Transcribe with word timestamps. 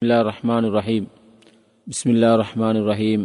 بسم 0.00 0.06
الله 0.06 0.20
الرحمن 0.20 0.64
الرحيم 0.64 1.04
بسم 1.86 2.10
الله 2.10 2.34
الرحمن 2.34 2.76
الرحيم 2.76 3.20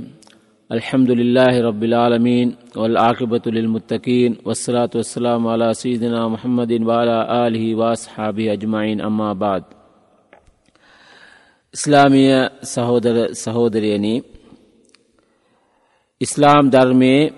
الحمد 0.69 1.11
لله 1.11 1.53
رب 1.61 1.83
العالمين 1.83 2.47
والعاقبة 2.75 3.45
للمتقين 3.47 4.31
والصلاة 4.45 4.89
والسلام 4.95 5.41
على 5.47 5.73
سيدنا 5.73 6.21
محمد 6.27 6.71
وعلى 6.81 7.17
آله 7.47 7.75
وأصحابه 7.75 8.45
أجمعين 8.53 8.97
أما 9.01 9.29
بعد 9.33 9.63
ඉස්ලාමිය 11.73 12.31
සහෝදර 12.63 13.17
සහෝදරයනි 13.33 14.15
ඉස්ලාම් 16.21 16.63
ධර්මයේ 16.69 17.31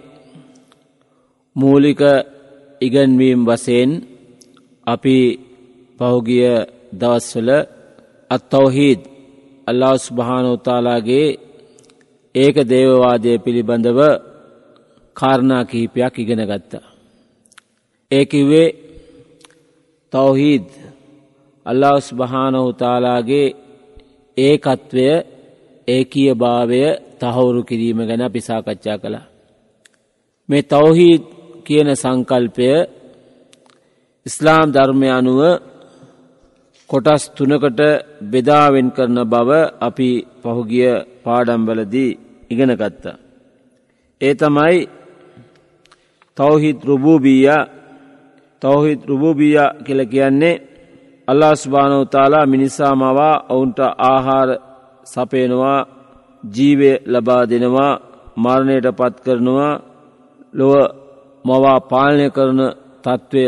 මූලික 1.55 2.01
ඉගන්වීම් 2.81 3.39
වසයෙන් 3.47 3.91
අපි 4.88 5.17
පහුගිය 5.99 6.45
දවස්වල 7.01 7.49
අත්තවහිද 8.31 8.99
අල්ලා 9.68 9.96
ස්භානෝතාලාගේ 9.98 11.28
ඒක 12.34 12.56
දේවවාදය 12.68 13.32
පිළිබඳව 13.38 14.00
කාරණා 15.16 15.62
කිහිපයක් 15.64 16.14
ඉගෙන 16.18 16.42
ගත්තා. 16.42 16.86
ඒකිවේ 18.10 18.68
තවහිද 20.12 20.66
අල්ලා 21.66 21.98
ස්භානවතාලාගේ 22.00 23.46
ඒකත්වය 24.36 25.09
ඒකීය 25.88 26.34
භාවය 26.34 26.82
තහවුරු 27.20 27.60
කිරීම 27.64 27.98
ගැන 28.00 28.23
පිසාකච්ඡා 28.32 28.98
කළා. 28.98 29.26
මේ 30.48 30.62
තවහිද 30.64 31.23
කියන 31.66 31.88
සංකල්පය 31.95 32.68
ඉස්ලාම් 34.26 34.66
ධර්මය 34.73 35.09
අනුව 35.10 35.40
කොටස් 36.91 37.23
තුනකට 37.28 37.80
බෙදාවෙන් 38.23 38.88
කරන 38.91 39.19
බව 39.24 39.51
අපි 39.80 40.10
පහුගිය 40.43 40.93
පාඩම්බලදී 41.24 42.18
ඉගෙන 42.51 42.73
ගත්තා. 42.73 43.21
ඒ 44.21 44.35
තමයි 44.35 44.79
තවහිත් 46.37 46.79
රුබූබීය 46.85 47.49
තවහිත් 48.62 49.01
රුබූබීය 49.07 49.59
කියල 49.79 50.01
කියන්නේ 50.07 50.60
අල්ලා 51.29 51.54
ස්භානවතාලා 51.54 52.46
මිනිසා 52.46 52.95
මවා 52.95 53.43
ඔවුන්ට 53.49 53.79
ආහාර 54.05 54.51
සපේනවා 55.07 55.80
ජීවය 56.45 56.90
ලබා 57.07 57.43
දෙනවා 57.43 58.01
මරණයට 58.37 58.87
පත් 58.90 59.15
කරනවා 59.24 59.73
ලොව 60.55 60.73
මවා 61.45 61.79
පාලනය 61.82 62.27
කරන 62.30 62.60
තත්ත්වය 63.05 63.45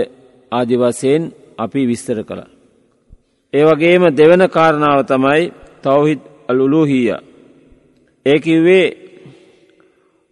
ආදි 0.53 0.77
වසයෙන් 0.77 1.23
අපි 1.59 1.81
විස්තර 1.86 2.19
කළ. 2.25 2.59
ඒ 3.53 3.65
වගේම 3.65 4.03
දෙවන 4.12 4.43
කාරණාව 4.48 5.01
තමයි 5.05 5.43
තවහිත් 5.83 6.20
අලුලුහීය. 6.48 7.17
ඒකිවේ 8.27 8.87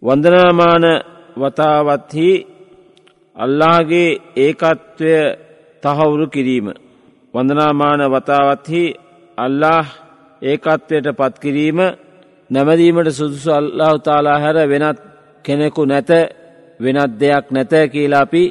වන්දනාමාන 0.03 0.85
වතාවත්හි 1.37 2.29
අල්ලාගේ 3.35 4.09
ඒකත්වය 4.37 5.13
තහවුරු 5.83 6.27
කිරීම. 6.27 6.67
වඳනාමාන 7.33 8.01
වතාවත්හි 8.07 8.83
අල්ලා 9.37 9.81
ඒකත්වයට 10.41 11.07
පත්කිරීම 11.11 11.79
නැමදීමට 12.49 13.09
සුදුසු 13.11 13.49
අල්ලා 13.51 13.91
උතාලා 13.93 14.39
හැර 14.39 14.57
වෙනත් 14.69 14.99
කෙනෙකු 15.45 15.81
නැත 15.85 16.09
වෙනත් 16.79 17.11
දෙයක් 17.19 17.45
නැත 17.51 17.73
කියලා 17.91 18.21
අපි 18.21 18.43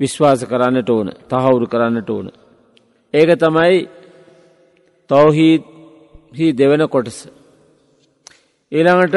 විශ්වාස 0.00 0.40
කරන්නට 0.44 0.88
ඕන 0.90 1.08
තහවුරු 1.28 1.66
කරන්නට 1.66 2.10
ඕන. 2.10 2.26
ඒක 3.14 3.30
තමයි 3.38 3.76
තවහීහි 5.10 6.46
දෙවන 6.52 6.82
කොටස. 6.86 7.18
ඊළඟට 8.72 9.16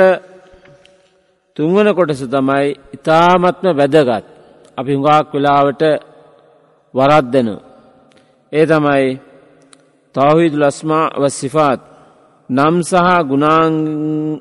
තුන්වන 1.58 1.90
කොටස 1.94 2.22
තමයි 2.28 2.68
ඉතාමත්ම 2.96 3.68
වැදගත් 3.72 4.26
අපි 4.78 4.92
හුඟාක් 4.94 5.28
වෙලාවට 5.34 5.84
වරද්දන. 6.94 7.50
ඒ 8.52 8.66
තමයි 8.66 9.08
තවහිදු 10.16 10.58
ලස්මා 10.58 11.06
වස්සිෆාත් 11.16 11.82
නම් 12.50 12.76
සහ 12.82 13.10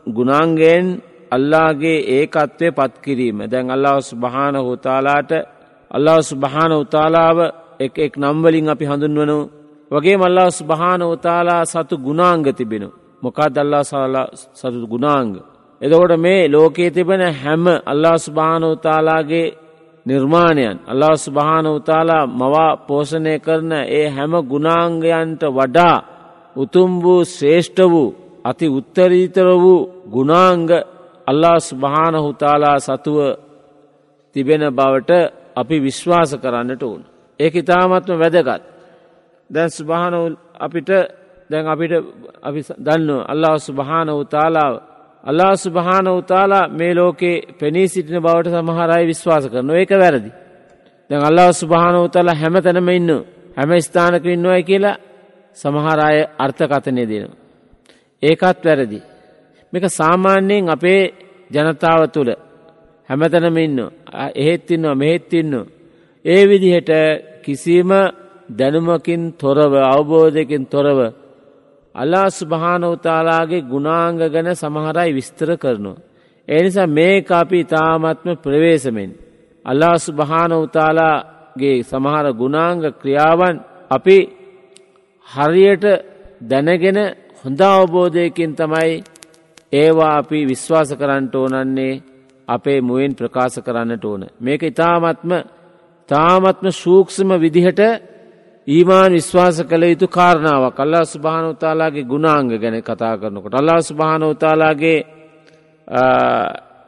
ගුණාන්ගෙන් 0.09 0.87
අල්ලාගේ 1.31 2.07
ඒකත්වය 2.15 2.69
පත්කිරීම 2.71 3.39
දැන් 3.45 3.67
අල්ලාස් 3.71 4.09
භාන 4.15 4.55
හෝතාලාට 4.59 5.31
අල්ලාස් 5.91 6.29
භාන 6.35 6.73
උතාලාව 6.75 7.39
එක් 7.81 7.95
එක් 7.99 8.13
නම්වලින් 8.17 8.69
අපි 8.69 8.85
හඳුන්වනු 8.85 9.39
වගේ 9.91 10.17
මල්ලාස් 10.17 10.59
භාන 10.63 11.03
උතාලා 11.05 11.63
සතු 11.65 11.95
ගුණාංග 11.99 12.47
තිබෙනු 12.53 12.89
මොකා 13.23 13.49
දල්ලා 13.49 13.85
සාලා 13.85 14.29
සතු 14.55 14.87
ගුණාංග. 14.87 15.35
එදකොට 15.81 16.13
මේ 16.17 16.49
ලෝකයේ 16.49 16.91
තිබෙන 16.91 17.23
හැම 17.35 17.65
අල්ලා 17.85 18.19
ස්භාන 18.19 18.63
උතාලාගේ 18.67 19.55
නිර්මාණයන් 20.07 20.79
අල්ලා 20.87 21.17
ස්භාන 21.17 21.67
උතාලා 21.69 22.25
මවා 22.33 22.73
පෝෂණය 22.79 23.35
කරන 23.39 23.73
ඒ 23.91 24.07
හැම 24.09 24.33
ගුණාංගයන්ට 24.43 25.43
වඩා 25.51 25.97
උතුම් 26.57 26.91
වූ 27.03 27.23
ශ්‍රේෂ්ඨ 27.27 27.83
වූ 27.85 28.15
අති 28.45 28.67
උත්තරීතර 28.69 29.49
වූ 29.55 29.81
ගුණාංග 30.11 30.71
අල්ලා 31.27 31.59
ස්භාන 31.61 32.15
හුතාලා 32.17 32.79
සතුව 32.79 33.19
තිබෙන 34.37 34.63
බවට 34.71 35.11
අපි 35.57 35.77
විශ්වාස 35.81 36.31
කරන්නට 36.35 36.83
ඕන. 36.83 37.03
ඒක 37.41 37.55
ඉතාමත්ම 37.55 38.19
වැදගත්. 38.23 38.63
දැන් 39.51 39.71
ස්භානවල් 39.71 40.35
අපිට 40.61 40.91
දැන් 41.51 41.67
අපිට 41.67 41.93
අපි 42.43 42.61
දන්න 42.79 43.11
අල්ලා 43.33 43.57
ස්භාන 43.59 44.09
උතාලාව 44.23 44.75
අල්ලා 45.25 45.55
ස්භාන 45.57 46.07
උතාලා 46.11 46.65
මේ 46.69 46.93
ලෝකේ 46.95 47.37
පෙනී 47.61 47.89
සිටින 47.89 48.19
බවට 48.23 48.55
සමහරයි 48.55 49.05
විශ්වාස 49.07 49.45
කරන 49.53 49.71
ඒක 49.73 49.93
වැරදි. 50.03 50.31
දැන් 51.11 51.23
අල්ලා 51.25 51.51
ස්භාන 51.53 51.97
උතාලා 52.07 52.41
හැම 52.43 52.55
තැනම 52.65 52.89
ඉන්න 52.91 53.11
හැම 53.59 53.71
ස්ථානක 53.81 54.25
ඉන්නවයි 54.27 54.63
කියලා 54.63 55.01
සමහරය 55.57 56.19
අර්ථකථනය 56.39 57.05
දෙනවා. 57.11 57.39
ඒකත් 58.23 58.61
වැරදි. 58.65 59.01
මේක 59.73 59.85
සාමාන්‍යයෙන් 59.91 60.69
අපේ 60.69 61.03
ජනතාව 61.51 62.01
තුළ 62.15 62.31
හැමතැනම 63.09 63.57
ඉන්න 63.57 63.79
එහෙත් 64.35 64.71
ඉන්නවා 64.71 64.95
මෙහෙත් 64.95 65.33
ඉන්නවා. 65.33 65.71
ඒ 66.27 66.43
විදිහට 66.45 66.91
කිසිම 67.45 67.91
දැනුමකින් 68.51 69.23
තොරව 69.35 69.73
අවබෝධයකින් 69.87 70.65
තොරව 70.67 70.99
අල්ලා 71.95 72.29
ස්භානවතාලාගේ 72.31 73.63
ගුණාංග 73.63 74.19
ගැන 74.27 74.49
සමහරයි 74.55 75.11
විස්තර 75.15 75.51
කරනවා. 75.57 76.03
එනිසා 76.49 76.87
මේක 76.89 77.29
අපි 77.33 77.59
ඉතාමත්ම 77.61 78.29
ප්‍රවේශමෙන්. 78.37 79.11
අල්ලා 79.65 79.97
ස්භානවතාලාගේ 79.99 81.77
සමහර 81.83 82.27
ගුණාංග 82.33 82.83
ක්‍රියාවන් 82.93 83.57
අපි 83.91 84.19
හරියට 85.29 85.85
දැනගෙන 86.43 86.99
හොඳ 87.41 87.61
අවබෝධයකින් 87.69 88.53
තමයි 88.55 88.93
ඒවා 89.73 90.13
අපි 90.17 90.39
විශ්වාස 90.45 90.91
කරන්නට 90.93 91.35
ඕනන්නේ 91.35 92.01
අපේ 92.49 92.81
මුවෙන් 92.81 93.13
ප්‍රකාශ 93.15 93.59
කරන්නට 93.61 94.05
ඕන. 94.05 94.23
මේක 94.41 94.63
ඉතාමත්ම 94.63 95.33
තාමත්ම 96.09 96.67
සූක්ෂම 96.73 97.31
විදිහට 97.37 97.81
ඊමාන් 98.67 99.13
විශ්වාස 99.13 99.57
කළ 99.63 99.85
යුතු 99.85 100.07
කාරණාවක් 100.09 100.79
අල්ලා 100.81 101.05
ස්භානවතාලාගේ 101.07 102.05
ගුණාංග 102.05 102.49
ගැන 102.55 102.77
කතා 102.83 103.15
කරනකොට. 103.17 103.55
අල්ලා 103.55 103.81
ස්භානවතාලාගේ 103.83 104.99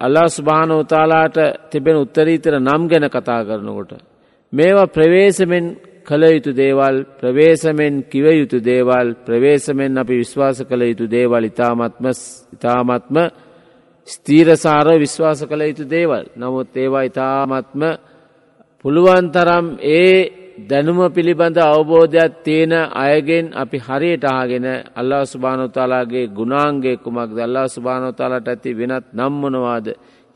අල්ලා 0.01 0.29
ස්භානවතාලාට 0.29 1.37
තිබෙන 1.71 1.97
උත්තරීතර 1.97 2.55
නම් 2.59 2.83
ගැන 2.89 3.07
කතා 3.09 3.43
කරනකොට. 3.45 3.93
මේවා 4.53 4.87
ප්‍රවේශමෙන් 4.89 5.67
කළ 6.05 6.25
යුතු 6.27 6.51
දේවල් 6.55 6.97
ප්‍රවේශමෙන් 7.21 7.95
කිව 8.05 8.27
යුතු 8.33 8.59
දේවල් 8.63 9.09
ප්‍රවේශමෙන් 9.27 9.99
අපි 9.99 10.15
විශ්වාස 10.17 10.59
කළ 10.63 10.83
යුතු 10.83 11.07
දේවල් 11.09 11.45
ඉතාමත්ම 11.45 12.07
ඉතාමත්ම 12.55 13.17
ස්තීරසාර 14.09 14.89
විශ්වාස 14.97 15.41
කළ 15.43 15.63
යුතු 15.63 15.85
දේවල්. 15.87 16.25
නමුත් 16.37 16.71
ඒවා 16.77 17.03
ඉතාමත්ම 17.03 17.83
පුළුවන්තරම් 18.85 19.67
ඒ 19.93 20.15
දැනුම 20.71 21.01
පිළිබඳ 21.13 21.59
අවබෝධයක් 21.67 22.33
තියෙන 22.45 22.73
අයගෙන් 22.97 23.47
අපි 23.55 23.79
හරියට 23.79 24.25
ආගෙන 24.27 24.67
අල්ලා 24.95 25.25
ස්භානොතාලාගේ 25.25 26.27
ගුණාන්ගේ 26.29 26.97
කුමක් 26.97 27.31
දල්ලා 27.31 27.69
ස්භානොතාලට 27.69 28.49
ඇති 28.49 28.71
වෙනත් 28.73 29.07
නම්මනවාද 29.13 29.87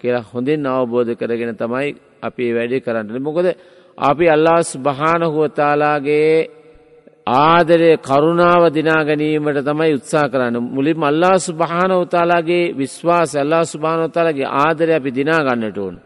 කියලා 0.01 0.29
හොඳින් 0.31 0.63
අවබෝධ 0.69 1.13
කරගෙන 1.21 1.53
තමයි 1.57 1.89
අපි 2.23 2.45
වැඩි 2.57 2.79
කරන්නට. 2.81 3.19
මොකද 3.21 3.47
අපි 3.99 4.27
අල්ලාස් 4.29 4.69
භානහුවතාලාගේ 4.79 6.35
ආදරය 7.27 7.91
කරුණාව 7.99 8.63
දිනා 8.71 9.03
ගැනීමට 9.05 9.59
තමයි 9.63 9.93
උත්සා 9.95 10.27
කරන්න 10.29 10.57
මුලින් 10.75 10.99
අල්ලා 11.03 11.37
ස්භානවතාලාගේ 11.41 12.73
විශ්වාස 12.73 13.31
අල්ලා 13.37 13.65
ස්භානවතාලගේ 13.65 14.53
ආදරය 14.57 14.93
අපි 14.95 15.11
දිනා 15.11 15.43
ගන්නට 15.47 15.79
ඕන. 15.79 15.97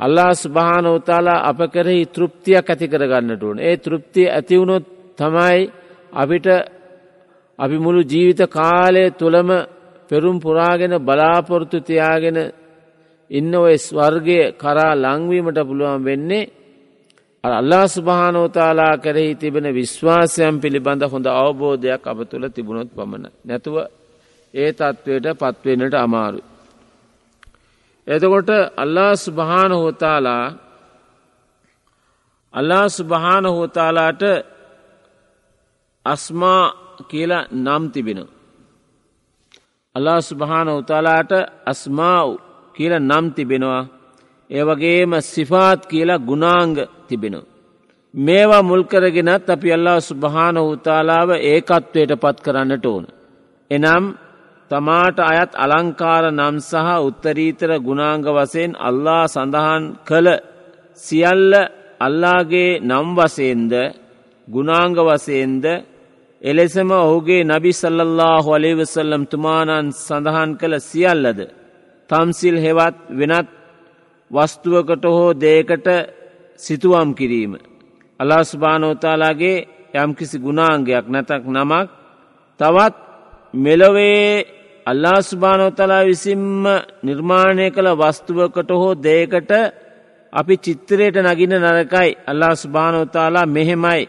අල්ලා 0.00 0.32
ස්භානවතාලා 0.34 1.44
අප 1.44 1.60
කරෙහි 1.72 2.04
තෘප්තියක් 2.06 2.66
ඇති 2.68 2.86
කරගන්නට 2.88 3.42
ඕන. 3.42 3.58
ඒ 3.60 3.76
තෘප්තිය 3.76 4.28
ඇතිවුණොත් 4.28 4.84
තමයි 5.18 5.60
අපිට 6.12 6.46
අපි 7.58 7.76
මුළු 7.78 8.00
ජීවිත 8.02 8.40
කාලය 8.50 9.04
තුළම 9.12 9.50
පෙරුම් 10.10 10.36
පුරාගෙන 10.40 10.94
බලාපොරොත්තු 11.00 11.78
තියාගෙන 11.80 12.38
ඉන්න 13.30 13.52
ඔය 13.56 13.76
ස්වර්ගය 13.78 14.38
කරා 14.52 14.92
ලංවීමට 14.96 15.58
පුළුවන් 15.68 16.04
වෙන්නේ 16.04 16.50
අල්ලා 17.44 17.86
ස්භානෝතාලා 17.86 18.94
කරෙහි 18.98 19.34
තිබෙන 19.34 19.66
විශ්වාසයන් 19.74 20.56
පිළිබඳ 20.60 21.02
හොඳ 21.04 21.26
අවබෝධයක් 21.34 22.02
අප 22.06 22.18
තුළ 22.30 22.44
තිබුණොත් 22.48 22.90
පමණ. 22.96 23.26
නැතුව 23.44 23.76
ඒ 24.54 24.70
තත්ත්වයට 24.72 25.26
පත්වෙනට 25.40 25.94
අමාරු. 25.96 26.40
එතකොට 28.10 28.50
අල්ලා 28.76 29.12
ස්භාන 29.16 29.72
හෝතාලා 29.72 30.44
අල්ලා 32.54 32.86
ස්භාන 32.90 33.44
හෝතාලාට 33.46 34.22
අස්මා 36.06 36.64
කියලා 37.08 37.48
නම් 37.54 37.84
තිබෙන. 37.90 38.20
අල්ලා 39.94 40.20
ස්භාන 40.20 40.68
උතාලාට 40.70 41.32
අස්මාව් 41.66 42.28
කියල 42.74 42.92
නම් 43.00 43.26
තිබෙනවා. 43.30 43.88
ඒවගේම 44.50 45.12
සිෆාත් 45.24 45.80
කියලා 45.86 46.18
ගුණාංග 46.20 46.76
තිබෙනවා. 47.08 47.48
මේවා 48.14 48.62
මුල්කරගෙනත් 48.62 49.46
අපි 49.50 49.68
අල්ලා 49.72 50.00
ස්භාන 50.00 50.56
උතාලාව 50.64 51.30
ඒකත්වයට 51.42 52.12
පත් 52.20 52.36
කරන්නට 52.42 52.86
ඕන. 52.86 53.04
එනම් 53.70 54.04
තමාට 54.70 55.18
අයත් 55.22 55.52
අලංකාර 55.56 56.24
නම් 56.30 56.56
සහ 56.62 56.88
උත්තරීතර 57.00 57.70
ගුණාංග 57.80 58.24
වසයෙන් 58.28 58.72
අල්ලා 58.78 59.24
සඳහන් 59.26 59.84
කළ 60.08 60.28
සියල්ල 60.98 61.52
අල්ලාගේ 62.00 62.80
නම් 62.80 63.08
වසයෙන්ද 63.18 63.72
ගුණාංග 64.48 64.96
වසයෙන්ද 65.00 65.64
එලෙසම 66.42 66.90
ඔහුගේ 66.98 67.42
නබි 67.44 67.72
සල්ලල්له 67.72 68.36
හොලේවසල්ලම් 68.40 69.22
තුමානන් 69.26 69.88
සඳහන් 69.96 70.50
කළ 70.56 70.74
සියල්ලද. 70.80 71.40
තම්සිල් 72.10 72.58
හෙවත් 72.58 72.96
වෙනත් 73.10 73.48
වස්තුවකට 74.30 75.04
හෝ 75.06 75.30
දේකට 75.36 75.86
සිතුවම් 76.60 77.10
කිරීම. 77.14 77.52
අලාස්භානෝතාලාගේ 78.20 79.58
යම්කිසි 79.94 80.36
ගුණාංගයක් 80.38 81.06
නැතක් 81.08 81.42
නමක් 81.48 81.88
තවත් 82.60 82.94
මෙලොවේ 83.54 84.59
අල්ලාස්භානෝතලා 84.90 86.04
විසින්ම 86.04 86.64
නිර්මාණය 87.02 87.66
කළ 87.70 87.90
වස්තුවකට 87.94 88.70
හෝ 88.72 88.94
දේකට 88.98 89.50
අපි 90.32 90.54
චිත්තරයට 90.56 91.16
නගින 91.18 91.54
නරකයි. 91.56 92.10
අල්ලා 92.26 92.54
ස්භානෝතාලා 92.54 93.46
මෙහෙමයි. 93.46 94.08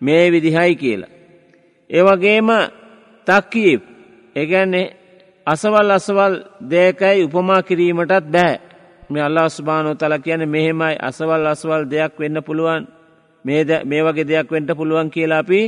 මේ 0.00 0.32
විදිහයි 0.32 0.74
කියලා. 0.76 1.14
ඒවගේම 1.90 2.48
තක්කීප් 3.26 3.82
ඒගැන්නේ 4.36 4.92
අසවල් 5.46 5.90
අසවල් 5.90 6.34
දෙයකයි 6.70 7.24
උපමා 7.24 7.62
කිරීමටත් 7.62 8.26
බෑ. 8.26 8.60
මේ 9.10 9.22
අල්ලා 9.22 9.48
ස්භානෝ 9.48 9.94
තල 9.94 10.14
කියන 10.18 10.48
මෙහෙමයි. 10.48 10.96
අසවල් 11.00 11.46
අසවල් 11.46 11.82
දෙයක් 11.90 12.12
වෙන්න 12.18 12.42
පුළුවන්. 12.42 12.86
මේ 13.44 14.02
වගේ 14.04 14.28
දෙයක් 14.28 14.48
වෙන්ට 14.50 14.70
පුළුවන් 14.76 15.10
කියලා 15.10 15.38
අපි 15.38 15.60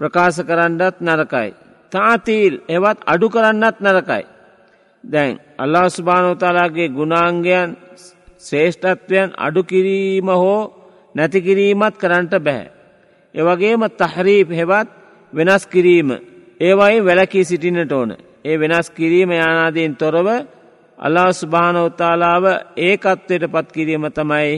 ප්‍රකාශ 0.00 0.40
කරන්නත් 0.40 0.96
නරකයි. 1.00 1.65
තාතීල් 1.92 2.54
එවත් 2.68 2.98
අඩු 3.06 3.26
කරන්නත් 3.28 3.76
නරකයි. 3.80 4.24
දැන් 5.04 5.34
අල්ලා 5.58 5.88
ස්භානෝතාලාගේ 5.88 6.88
ගුණාංගයන් 6.88 7.70
ශ්‍රේෂ්ඨත්වයන් 8.38 9.28
අඩු 9.36 9.62
කිරීම 9.64 10.28
හෝ 10.34 10.62
නැතිකිරීමත් 11.14 11.94
කරන්නට 11.98 12.34
බැහැ. 12.38 12.72
එවගේම 13.34 13.82
තහරීප 13.92 14.48
හෙවත් 14.50 14.88
වෙනස් 15.32 15.64
කිරීම 15.66 16.08
ඒවයි 16.60 16.96
වැලකී 17.00 17.44
සිටිනට 17.44 17.92
ඕන. 17.92 18.10
ඒ 18.44 18.56
වෙනස් 18.60 18.88
කිරීම 18.90 19.30
යානාදීන් 19.32 19.96
තොරව 19.96 20.28
අල්ලා 20.98 21.30
ස්භානෝතාලාව 21.32 22.44
ඒකත්වයට 22.78 23.44
පත් 23.52 23.68
කිරීම 23.72 24.04
තමයි 24.10 24.52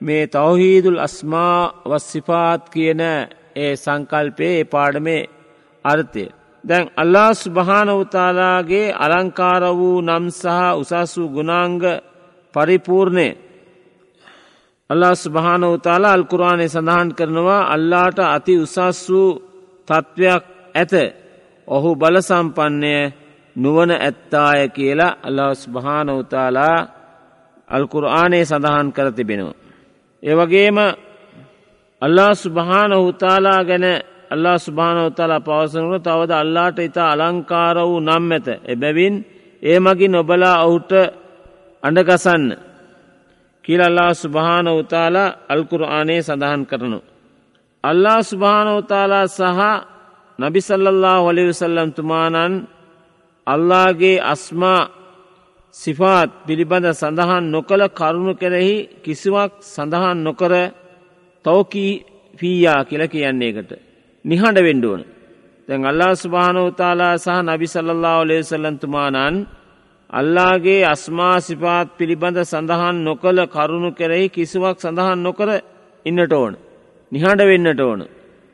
මේ 0.00 0.24
තවහීදුල් 0.26 0.98
අස්මා 0.98 1.58
වස්සිපාත් 1.84 2.62
කියන 2.68 3.02
ඒ 3.56 3.72
සංකල්පයේ 3.76 4.58
ඒ 4.58 4.64
පාඩමේ 4.64 5.22
අර්ථය. 5.84 6.24
දැන් 6.64 6.86
අල්ලා 6.96 7.30
ස්භානවතාලාගේ 7.34 8.94
අලංකාර 8.96 9.62
වූ 9.72 9.98
නම් 10.00 10.24
සහ 10.32 10.46
උසස් 10.74 11.12
වූ 11.16 11.28
ගුණාංග 11.28 11.82
පරිපූර්ණය 12.54 13.28
අල්ලා 14.90 15.14
ස්භානවතාලා 15.16 16.12
අල්කුරාණය 16.12 16.66
සඳහන් 16.66 17.08
කරනවා 17.10 17.62
අල්ලාට 17.66 18.18
අති 18.26 18.54
උසස් 18.58 19.00
වූ 19.08 19.30
තත්ත්වයක් 19.88 20.44
ඇත 20.74 20.92
ඔහු 21.68 21.90
බලසම්පන්නය 21.96 22.94
නුවන 23.56 23.90
ඇත්තාය 23.92 24.60
කියලා 24.68 25.18
අල්ලස් 25.22 25.60
භානවතාලා 25.68 26.78
අල්කුරආනේ 27.70 28.44
සඳහන් 28.44 28.88
කර 28.92 29.08
තිබෙනවා. 29.12 29.56
ඒවගේම 30.22 30.78
අල්ලා 32.02 32.32
සුභානහුතාලා 32.34 33.60
ගැන 33.64 33.86
අල්ලා 34.30 34.58
ස්භානවතාලා 34.58 35.40
පවසනකට 35.40 36.04
තවද 36.04 36.32
අල්ලාට 36.34 36.78
ඉතා 36.80 37.10
අලංකාර 37.12 37.76
වූ 37.80 38.00
නම් 38.00 38.26
ඇත 38.32 38.48
එබැවින් 38.66 39.14
ඒ 39.62 39.78
මගින් 39.80 40.14
ඔබලා 40.14 40.56
ඔහුට 40.62 40.92
අඩගසන්න 41.82 42.44
කියල 43.64 43.80
අල්ලා 43.82 44.12
ස්භාන 44.14 44.66
උතාලා 44.72 45.34
අල්කුරආනේ 45.48 46.20
සඳහන් 46.22 46.62
කරනු. 46.66 47.00
අල්ලා 47.84 48.20
ස්භානෝතාලා 48.22 49.26
සහ 49.28 49.60
නබිසල්ලල්له 50.38 51.16
වලිවසල්ලම් 51.26 51.90
තුමානන් 51.92 52.54
අල්ලාගේ 53.46 54.18
අස්මා 54.24 54.82
සිෆාත් 55.74 56.30
පිළිබඳ 56.46 56.86
සඳහන් 56.92 57.44
නොකළ 57.46 57.84
කරුණු 57.90 58.32
කෙරෙහි 58.34 58.76
කිසිවක් 59.02 59.52
සඳහන් 59.64 60.18
නොකර 60.20 60.52
තෝකී 61.44 61.92
ෆීයා 62.38 62.80
කියල 62.84 63.02
කියන්නේකට. 63.06 63.87
නිහඬ 64.24 64.58
වෙන්ඩුවන. 64.58 65.02
දැන් 65.68 65.82
අල්ලා 65.84 66.12
ස්භානෝතාලා 66.14 67.14
සහ 67.16 67.38
නබිසල්ලල්له 67.46 68.12
ලේසල්ලන්තුමානන් 68.24 69.36
අල්ලාගේ 70.10 70.82
අස්මා 70.84 71.36
සිපාත් 71.40 71.88
පිළිබඳ 71.98 72.38
සඳහන් 72.42 72.96
නොකළ 73.04 73.40
කරුණු 73.46 73.90
කෙරෙහි 73.92 74.28
කිසිවක් 74.28 74.78
සඳහන් 74.78 75.18
නොකර 75.18 75.48
ඉන්නට 76.06 76.32
ඕන. 76.32 76.52
නිහඬ 77.12 77.42
වෙන්නට 77.42 77.80
ඕන. 77.80 78.00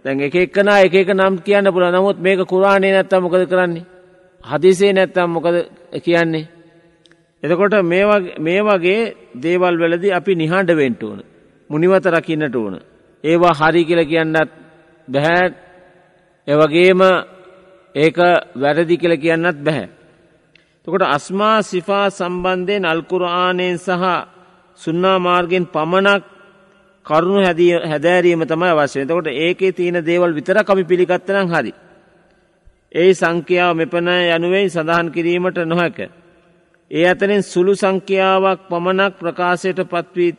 දැන් 0.04 0.20
එක 0.20 0.34
එක්කන 0.36 0.68
එක 0.78 0.94
එක 0.94 1.10
නම් 1.10 1.34
කියන්න 1.38 1.72
පුළ 1.72 1.86
නමුත් 1.88 2.18
මේක 2.18 2.40
කුරාණය 2.44 2.88
නැත්තම් 2.90 3.22
මොකද 3.22 3.44
කරන්නේ. 3.46 3.86
හදිසේ 4.44 4.92
නැත්තම් 4.92 5.30
මොකද 5.30 5.56
කියන්නේ. 6.04 6.48
එතකොට 7.42 7.74
මේ 8.40 8.60
වගේ 8.62 9.00
දේවල් 9.36 9.74
වලදි 9.76 10.08
අපි 10.12 10.32
නිහඬ 10.34 10.70
වෙන්ට 10.72 11.02
ඕන. 11.02 11.20
මුනිවත 11.70 12.06
රකින්නට 12.06 12.56
ඕන. 12.56 12.74
ඒවා 13.24 13.54
හරි 13.54 13.82
කියල 13.84 14.02
කියන්නත් 14.04 14.50
බැහැ 15.08 15.46
එවගේම 16.48 17.00
ඒක 17.94 18.16
වැරදි 18.54 18.96
කියල 18.96 19.14
කියන්නත් 19.16 19.58
බැහැ. 19.58 19.88
තකොට 20.86 21.02
අස්මා 21.08 21.62
සිෆා 21.62 22.06
සම්බන්ධයෙන් 22.10 22.84
අල්කුරආනයෙන් 22.84 23.78
සහ 23.78 24.04
සුන්නා 24.80 25.18
මාර්ගෙන් 25.18 25.66
පමණක් 25.66 26.24
කරුණු 27.06 27.40
හැදෑරීම 27.84 28.42
තමයි 28.42 28.70
අවශ්‍ය 28.72 29.06
තකොට 29.06 29.28
ඒකේ 29.28 29.72
තියෙන 29.72 29.98
දේවල් 30.02 30.32
විතර 30.34 30.58
කමි 30.62 30.84
පිළිගත්තනම් 30.84 31.48
හරි. 31.48 31.72
ඒ 32.92 33.10
සංඛ්‍යාව 33.12 33.72
මෙපන 33.76 34.08
යනුවෙන් 34.08 34.68
සඳහන් 34.68 35.06
කිරීමට 35.10 35.58
නොහැක. 35.64 35.98
ඒ 36.90 37.06
අතරින් 37.06 37.42
සුළු 37.42 37.74
සංඛ්‍යාවක් 37.74 38.60
පමණක් 38.68 39.12
ප්‍රකාශයට 39.18 39.80
පත්වී 39.84 40.32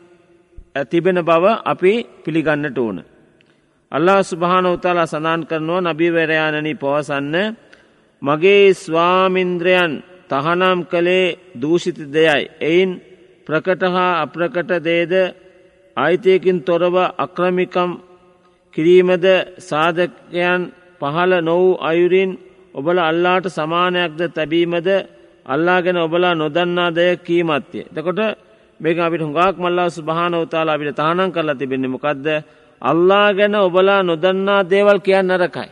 තිබෙන 0.84 1.18
බව 1.22 1.44
අපි 1.64 1.92
පිළිගන්නට 2.24 2.78
ඕන. 2.78 2.98
අල්ලා 3.92 4.22
ස්භාන 4.22 4.66
උතාලා 4.66 5.06
සඳන් 5.06 5.42
කරනවා 5.46 5.84
නබිවරයානනි 5.86 6.72
පවසන්න 6.74 7.36
මගේ 8.22 8.74
ස්වාමින්ද්‍රයන් 8.74 9.92
තහනම් 10.30 10.78
කළේ 10.84 11.36
දූෂිත 11.60 11.98
දෙයයි. 12.14 12.50
එයින් 12.60 12.90
ප්‍රකට 13.46 13.82
හා 13.86 14.12
අප්‍රකට 14.22 14.70
දේද 14.84 15.12
ආයිතයකින් 15.96 16.58
තොරව 16.62 16.96
අක්‍රමිකම් 17.18 17.90
කිරීමද 18.74 19.26
සාධකයන් 19.60 20.62
පහළ 21.00 21.32
නොවූ 21.40 21.78
අයුරින් 21.80 22.30
ඔබල 22.74 22.98
අල්ලාට 23.00 23.46
සමානයක්ද 23.48 24.20
තැබීමද 24.28 24.88
අල්ලා 25.46 25.80
ගැන 25.82 25.98
ඔබලා 25.98 26.34
නොදන්නා 26.34 26.90
දය 26.90 27.06
කීමත්ය. 27.18 27.80
තකොට 27.94 28.20
මේක 28.80 28.98
අපිට 28.98 29.22
හුඟක් 29.22 29.56
මල්ලා 29.58 29.88
ස්භානවතාලා 29.90 30.74
අපිට 30.74 30.96
තානන් 30.96 31.32
කරලා 31.32 31.54
තිබෙන්නේ 31.54 31.94
මොකක්ද 31.94 32.26
අල්ලා 32.82 33.34
ගැන 33.34 33.54
ඔබලා 33.56 34.02
නොදන්නා 34.02 34.62
දේවල් 34.64 34.98
කියන්න 34.98 35.28
නරකයි. 35.28 35.70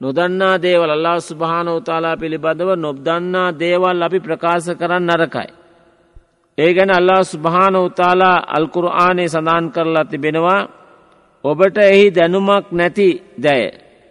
නොදන්නා 0.00 0.56
දේවල් 0.58 0.90
අල්ලා 0.90 1.20
ස්භානවතාලා 1.20 2.16
පිළිබඳව 2.16 2.70
නොබ්දන්නා 2.76 3.48
දේවල් 3.52 4.02
අපි 4.02 4.18
ප්‍රකාශ 4.20 4.70
කරන්න 4.80 5.10
නරකයි. 5.10 5.48
ඒ 6.58 6.70
ගැන 6.74 6.90
අල්ලා 6.90 7.22
ස්භාන 7.24 7.76
උතාලා 7.78 8.36
අල්කුරආනේ 8.48 9.28
සඳහන් 9.28 9.66
කරලා 9.70 10.04
තිබෙනවා 10.04 10.60
ඔබට 11.44 11.76
එහි 11.84 12.06
දැනුමක් 12.10 12.66
නැති 12.72 13.08
දැය 13.38 13.62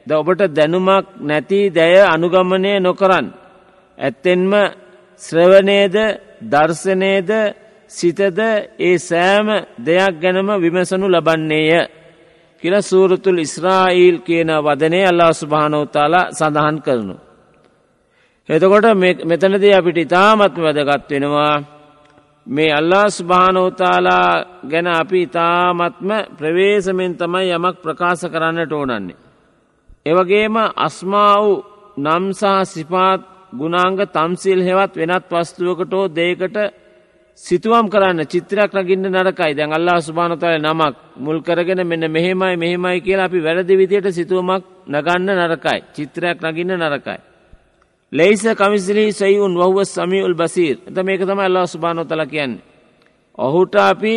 ද 0.08 0.10
ඔබට 0.12 0.42
දැනුමක් 0.50 1.06
නැති 1.20 1.60
දැය 1.70 1.96
අනුගමනය 2.06 2.74
නොකරන්න. 2.80 3.28
ඇත්තෙන්ම 3.98 4.54
ශ්‍රවනේද 5.22 5.96
දර්ශනයද 6.44 7.32
සිතද 7.92 8.40
ඒ 8.80 8.98
සෑම 9.00 9.48
දෙයක් 9.80 10.14
ගැනම 10.22 10.50
විමසනු 10.64 11.08
ලබන්නේය. 11.08 11.72
කියල 12.64 12.76
සූරතුල් 12.82 13.38
ඉස්රායිල් 13.38 14.18
කියන 14.20 14.50
වදනේ 14.66 15.06
අල්ලා 15.06 15.34
ස්භානෝතාලා 15.34 16.32
සඳහන් 16.32 16.78
කරනු. 16.82 17.16
එතකොට 18.50 18.88
මෙතනදී 19.26 19.74
අපිට 19.74 19.98
ඉතාමත්ම 19.98 20.62
වැදගත් 20.62 21.10
වෙනවා 21.12 21.56
මේ 22.48 22.72
අල්ලා 22.72 23.08
ස්භානෝතාලා 23.12 24.30
ගැන 24.72 24.88
අපි 24.90 25.22
ඉතාමත්ම 25.22 26.10
ප්‍රවේශමෙන් 26.38 27.14
තමයි 27.16 27.50
යමක් 27.52 27.78
ප්‍රකාශ 27.84 28.26
කරන්නට 28.26 28.72
ඕනන්නේ. 28.72 29.20
එවගේම 30.06 30.56
අස්මා 30.78 31.34
වූ 31.38 31.64
නම් 31.98 32.26
සහ 32.32 32.46
සිපාත් 32.66 33.22
ගුණාංග 33.54 33.98
තම්සිල් 34.08 34.62
හෙවත් 34.62 34.94
වෙනත් 34.96 35.26
වස්තුවකටෝ 35.32 36.06
දේකට 36.10 36.58
සිතුවම් 37.38 37.86
කරන්න 37.88 38.26
චිත්‍රයක් 38.26 38.72
රගින්න 38.74 39.06
නරකයි 39.08 39.54
දැන් 39.54 39.72
අල්ලා 39.72 40.02
සුභානතල 40.02 40.58
නමක් 40.58 40.96
මුල් 41.18 41.42
කරගෙන 41.42 41.82
මෙන්න 41.86 42.04
මෙහෙමයි 42.08 42.56
මෙහෙමයි 42.56 43.02
කියලා 43.02 43.26
අපි 43.26 43.40
වැරදි 43.40 43.78
විදියට 43.78 44.08
සිතුවමක් 44.12 44.64
නගන්න 44.88 45.30
නරකයි 45.42 45.80
චිත්‍රයක් 45.94 46.38
නගින්න 46.44 46.74
නරකයි. 46.76 47.20
ලෙයිස 48.12 48.44
කමිසිලි 48.54 49.14
සයිවුන් 49.14 49.54
වහුව 49.54 49.78
සමියුල් 49.86 50.34
බසීර් 50.34 50.78
එත 50.88 50.98
මේක 51.00 51.22
තම 51.22 51.40
අල්ලා 51.40 51.68
සුභානොතල 51.68 52.26
කියන්නේ. 52.26 52.64
ඔහුට 53.38 53.76
අපි 53.76 54.16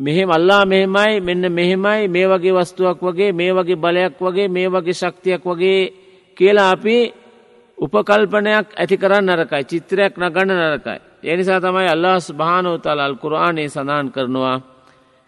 මෙහෙම 0.00 0.30
අල්ලා 0.30 0.64
මෙහෙමයි 0.64 1.20
මෙන්න 1.20 1.44
මෙහෙමයි 1.50 2.08
මේ 2.08 2.26
වගේ 2.26 2.54
වස්තුවක් 2.54 2.98
වගේ 3.00 3.32
මේ 3.32 3.52
වගේ 3.52 3.76
බලයක් 3.76 4.14
වගේ 4.20 4.48
මේ 4.48 4.68
වගේ 4.68 4.94
ශක්තියක් 4.94 5.42
වගේ 5.44 5.80
කියලා 6.36 6.70
අපි 6.70 6.96
උපකල්පනයක් 7.78 8.66
ඇති 8.72 8.96
කරන්න 8.96 9.30
නරකයි 9.30 9.64
චිත්‍රයක් 9.64 10.12
නගන්න 10.18 10.52
නරකයි. 10.64 11.00
එනිසා 11.26 11.60
තමයි 11.60 11.88
අල්ලාස් 11.88 12.26
භානෝතල් 12.32 12.98
අල් 12.98 13.14
කුරාණයේ 13.14 13.68
සඳහන් 13.68 14.08
කරනවා. 14.10 14.58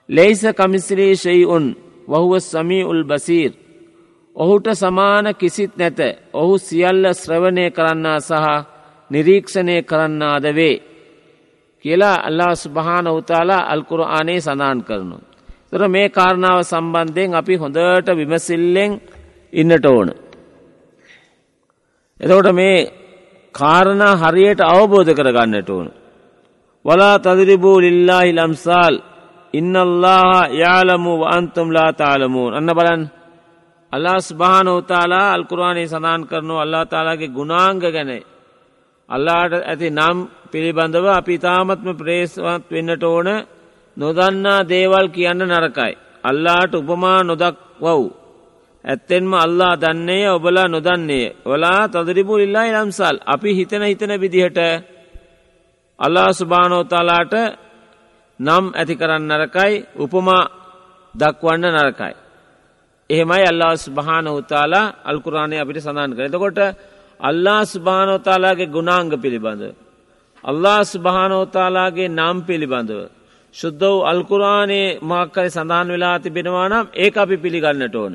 ලෙයිස 0.08 0.42
කමිසිරී 0.58 1.14
ශෙයිඋන් 1.16 1.66
වහුව 2.08 2.32
සමී 2.42 2.84
උල් 2.84 3.02
බසීර්. 3.04 3.52
ඔහුට 4.36 4.66
සමාන 4.74 5.26
කිසිත් 5.34 5.72
නැත 5.76 5.98
ඔහු 6.32 6.54
සියල්ල 6.58 7.04
ශ්‍රවණය 7.12 7.64
කරන්නා 7.70 8.18
සහ 8.20 8.46
නිරීක්ෂණය 9.10 9.76
කරන්නාද 9.82 10.44
වේ. 10.54 10.76
කියලා 11.84 12.16
අල්ලා 12.22 12.54
ස්භාන 12.54 13.06
උතාලා 13.10 13.68
අල්කුර 13.68 14.00
ආනේ 14.06 14.40
සඳහන් 14.40 14.80
කරනු. 14.82 15.18
තර 15.70 15.82
මේ 15.88 16.08
කාරණාව 16.08 16.60
සම්බන්ධයෙන් 16.62 17.34
අපි 17.34 17.54
හොඳට 17.56 18.08
විමසිල්ලෙන් 18.18 18.92
ඉන්නට 19.52 19.86
ඕන. 19.86 20.08
එතකොට 22.20 22.48
මේ 22.52 22.76
කාරණා 23.54 24.14
හරියට 24.16 24.60
අවබෝධ 24.62 25.12
කරගන්නට 25.14 25.70
ඕන. 25.70 25.88
වලා 26.84 27.16
තදිරිබූ 27.18 27.78
ලිල්ලාහි 27.80 28.30
ලම්සාල් 28.32 28.94
ඉන්නල්له 29.54 30.48
යාලමු 30.54 31.14
අන්තුම්ලා 31.26 31.90
තාලමුූන් 31.92 32.54
අන්න 32.54 32.70
බලන් 32.70 33.02
අල්ලා 33.92 34.18
ස්භානෝතාලා 34.20 35.26
අල්කුරවානේ 35.32 35.86
සඳන් 35.86 36.22
කරනු 36.26 36.54
අල්ලා 36.56 36.84
තාලාගේ 36.86 37.28
ගුණාංග 37.28 37.80
ගැන 37.86 38.10
අල්ලාට 39.08 39.52
ඇති 39.62 39.88
නම් 39.90 40.18
පිළිබඳව 40.52 41.06
අපි 41.10 41.34
තාමත්ම 41.38 41.88
ප්‍රේස්වත් 41.96 42.64
වෙන්නට 42.70 43.04
ඕන 43.04 43.28
නොදන්නා 43.96 44.60
දේවල් 44.64 45.06
කියන්න 45.08 45.42
නරකයි. 45.44 45.92
අල්ලාට 46.24 46.72
උපමා 46.74 47.20
නොදක් 47.22 47.56
වව්. 47.80 48.00
ඇත්තෙන්ම 48.84 49.32
අල්ලා 49.36 49.74
දන්නේ 49.76 50.26
ඔබලා 50.28 50.68
නොදන්නේ 50.68 51.34
ඔලා 51.44 51.82
තදරිපු 51.88 52.34
ඉල්ලායි 52.38 52.74
ලම්සල් 52.74 53.16
අපි 53.26 53.50
හිතන 53.54 53.82
හිතන 53.82 54.12
විදිහට 54.16 54.58
අල්ලා 55.98 56.30
සුභානෝතාලාට 56.32 57.34
නම් 58.40 58.64
ඇති 58.72 58.94
කරන්න 58.96 59.24
නරකයි 59.30 59.74
උපමා 59.96 60.42
දක්වන්න 61.14 61.74
නරකයි. 61.76 62.14
එහෙමයි 63.10 63.44
අල්ලා 63.44 63.74
ස්භාන 63.78 64.26
උතාලා 64.30 64.92
අල්කුරාණය 65.04 65.56
අපිට 65.56 65.78
සඳහන් 65.78 66.12
කර 66.12 66.24
එතකොට 66.24 66.58
අල්ලා 67.20 67.62
ස්භානෝතාලාගේ 67.66 68.68
ගුණාංග 68.68 69.10
පිළිබඳ. 69.16 69.62
අල්ලා 70.44 70.80
ස්භානෝතාලාගේ 70.84 72.08
නම් 72.10 72.36
පිළිබඳව. 72.42 73.00
ශුද්ධ 73.54 73.80
වූ 73.82 74.04
අල්කුරාණයේ 74.04 74.98
මක්කරි 75.02 75.50
සඳහන් 75.50 75.88
වෙලා 75.88 76.16
තිබෙනවා 76.18 76.68
නම් 76.68 76.86
ඒ 76.96 77.10
අපි 77.16 77.36
පිළිගන්නට 77.36 77.94
ඕන. 77.94 78.14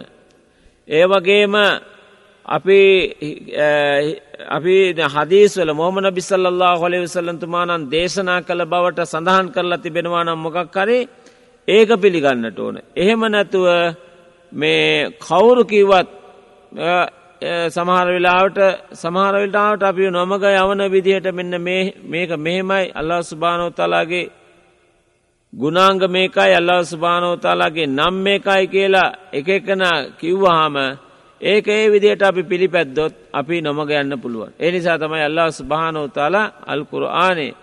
ඒ 0.87 1.05
වගේම 1.05 1.55
අපි 2.45 2.79
අපි 4.49 4.75
හදීස්වල 5.07 5.71
මොහමන 5.73 6.07
බිසල්له 6.11 6.71
හොලෙ 6.75 6.97
විසල්ලන්තුමානන් 6.99 7.89
දේශනා 7.89 8.41
කළ 8.41 8.65
බවට 8.65 9.05
සඳහන් 9.05 9.47
කරලා 9.49 9.77
තිබෙනවානම් 9.79 10.37
මොකක් 10.37 10.71
කරේ 10.71 11.07
ඒක 11.67 11.89
පිළිගන්නට 11.97 12.59
ඕන. 12.59 12.75
එහෙම 12.95 13.21
නැතුව 13.27 13.95
මේ 14.51 15.11
කවුරු 15.19 15.63
කිවත් 15.65 16.09
සමහර 17.69 18.07
වෙලාවට 18.09 18.59
සමහරවිල්ටාවට 18.93 19.83
අපි 19.83 20.11
නොමග 20.11 20.43
යවන 20.53 20.81
විදිහට 20.89 21.27
මෙන්න 21.31 21.55
මේක 22.05 22.31
මෙහෙමයි 22.37 22.91
අල්ලා 22.93 23.21
ස්භානෝතලාගේ 23.23 24.29
ගුණාංග 25.53 26.01
මේකයි 26.07 26.53
අල්ලා 26.53 26.81
ස්භානෝතාලාගේ 26.83 27.87
නම් 27.87 28.15
මේකයි 28.17 28.65
කියලා 28.67 29.15
එක 29.31 29.47
එකන 29.49 29.83
කිව්වහාම 30.19 30.75
ඒක 31.41 31.67
ඒ 31.69 31.85
විදියට 31.87 32.21
අපි 32.21 32.43
පිළිපැද්දොත් 32.43 33.13
අපි 33.31 33.61
නොමග 33.61 33.91
යන්න 33.93 34.13
පුළුවන්. 34.17 34.53
ඒ 34.59 34.71
නිසා 34.71 34.97
තමයි 34.97 35.23
අල්ලා 35.23 35.49
ස්භානෝතාලා 35.51 36.53
අල්කුරු 36.65 37.07
ආනේ 37.17 37.53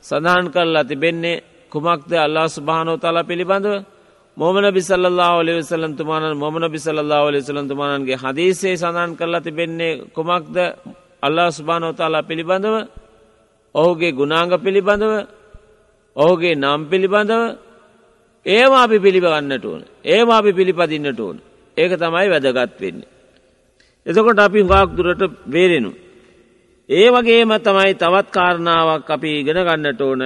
සඳහන් 0.00 0.46
කරලා 0.50 0.84
තිබෙන්නේ 0.84 1.42
කුමක්ද 1.72 2.12
අල්ලා 2.16 2.48
ස්භානෝතාලා 2.48 3.24
පිළිබඳව? 3.24 3.74
මොමන 4.36 4.66
බිසල්ලා 4.70 5.32
ඔලි 5.34 5.52
සලන්තුමානන් 5.62 6.36
මොමන 6.36 6.64
බිසල්ලා 6.68 7.22
ඔලි 7.22 7.40
සලන්තුමානන්ගේ 7.42 8.16
හදීසේ 8.16 8.76
සඳහන් 8.76 9.16
කරලා 9.16 9.40
තිබෙන්නේ 9.40 10.00
කුමක්ද? 10.08 10.56
අල්ලා 11.22 11.50
ස්භානෝතාලා 11.50 12.22
පිළිබඳව? 12.22 12.76
ඔහුගේ 13.74 14.12
ගුණාංග 14.12 14.52
පිළිබඳව? 14.58 15.37
ඔහුගේ 16.18 16.54
නම් 16.54 16.80
පිළිබඳව 16.84 17.42
ඒවා 18.46 18.82
අපි 18.82 18.98
පිළිබගන්නට 18.98 19.64
ඕන 19.64 19.82
ඒවා 20.06 20.38
අපි 20.38 20.52
පිළිපදින්නට 20.52 21.20
ඕන 21.20 21.36
ඒක 21.76 21.92
තමයි 21.94 22.28
වැදගත් 22.28 22.80
වෙන්නේ. 22.80 23.08
එතකොට 24.06 24.38
අපි 24.38 24.60
හුඟක් 24.60 24.90
දුරට 24.96 25.22
බේරෙනු. 25.46 25.90
ඒ 26.88 27.08
වගේම 27.08 27.50
තමයි 27.58 27.92
තවත් 27.94 28.28
කාරණාවක් 28.30 29.08
අපි 29.10 29.30
ඉගෙන 29.40 29.60
ගන්නට 29.60 30.00
ඕන 30.00 30.22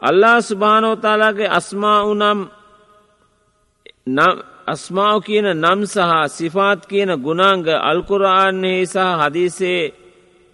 අල්ලා 0.00 0.38
ස්භානෝතාලාගේ 0.40 1.48
අස්මා 1.50 2.00
වනම් 2.04 2.40
අස්මාව 4.66 5.18
කියන 5.22 5.46
නම් 5.54 5.80
සහ 5.84 6.12
සිෆාත් 6.28 6.80
කියන 6.84 7.10
ගුණාංග 7.18 7.66
අල්කුරාන්නේ 7.82 8.80
සහ 8.84 8.98
හදිසේ 9.20 9.92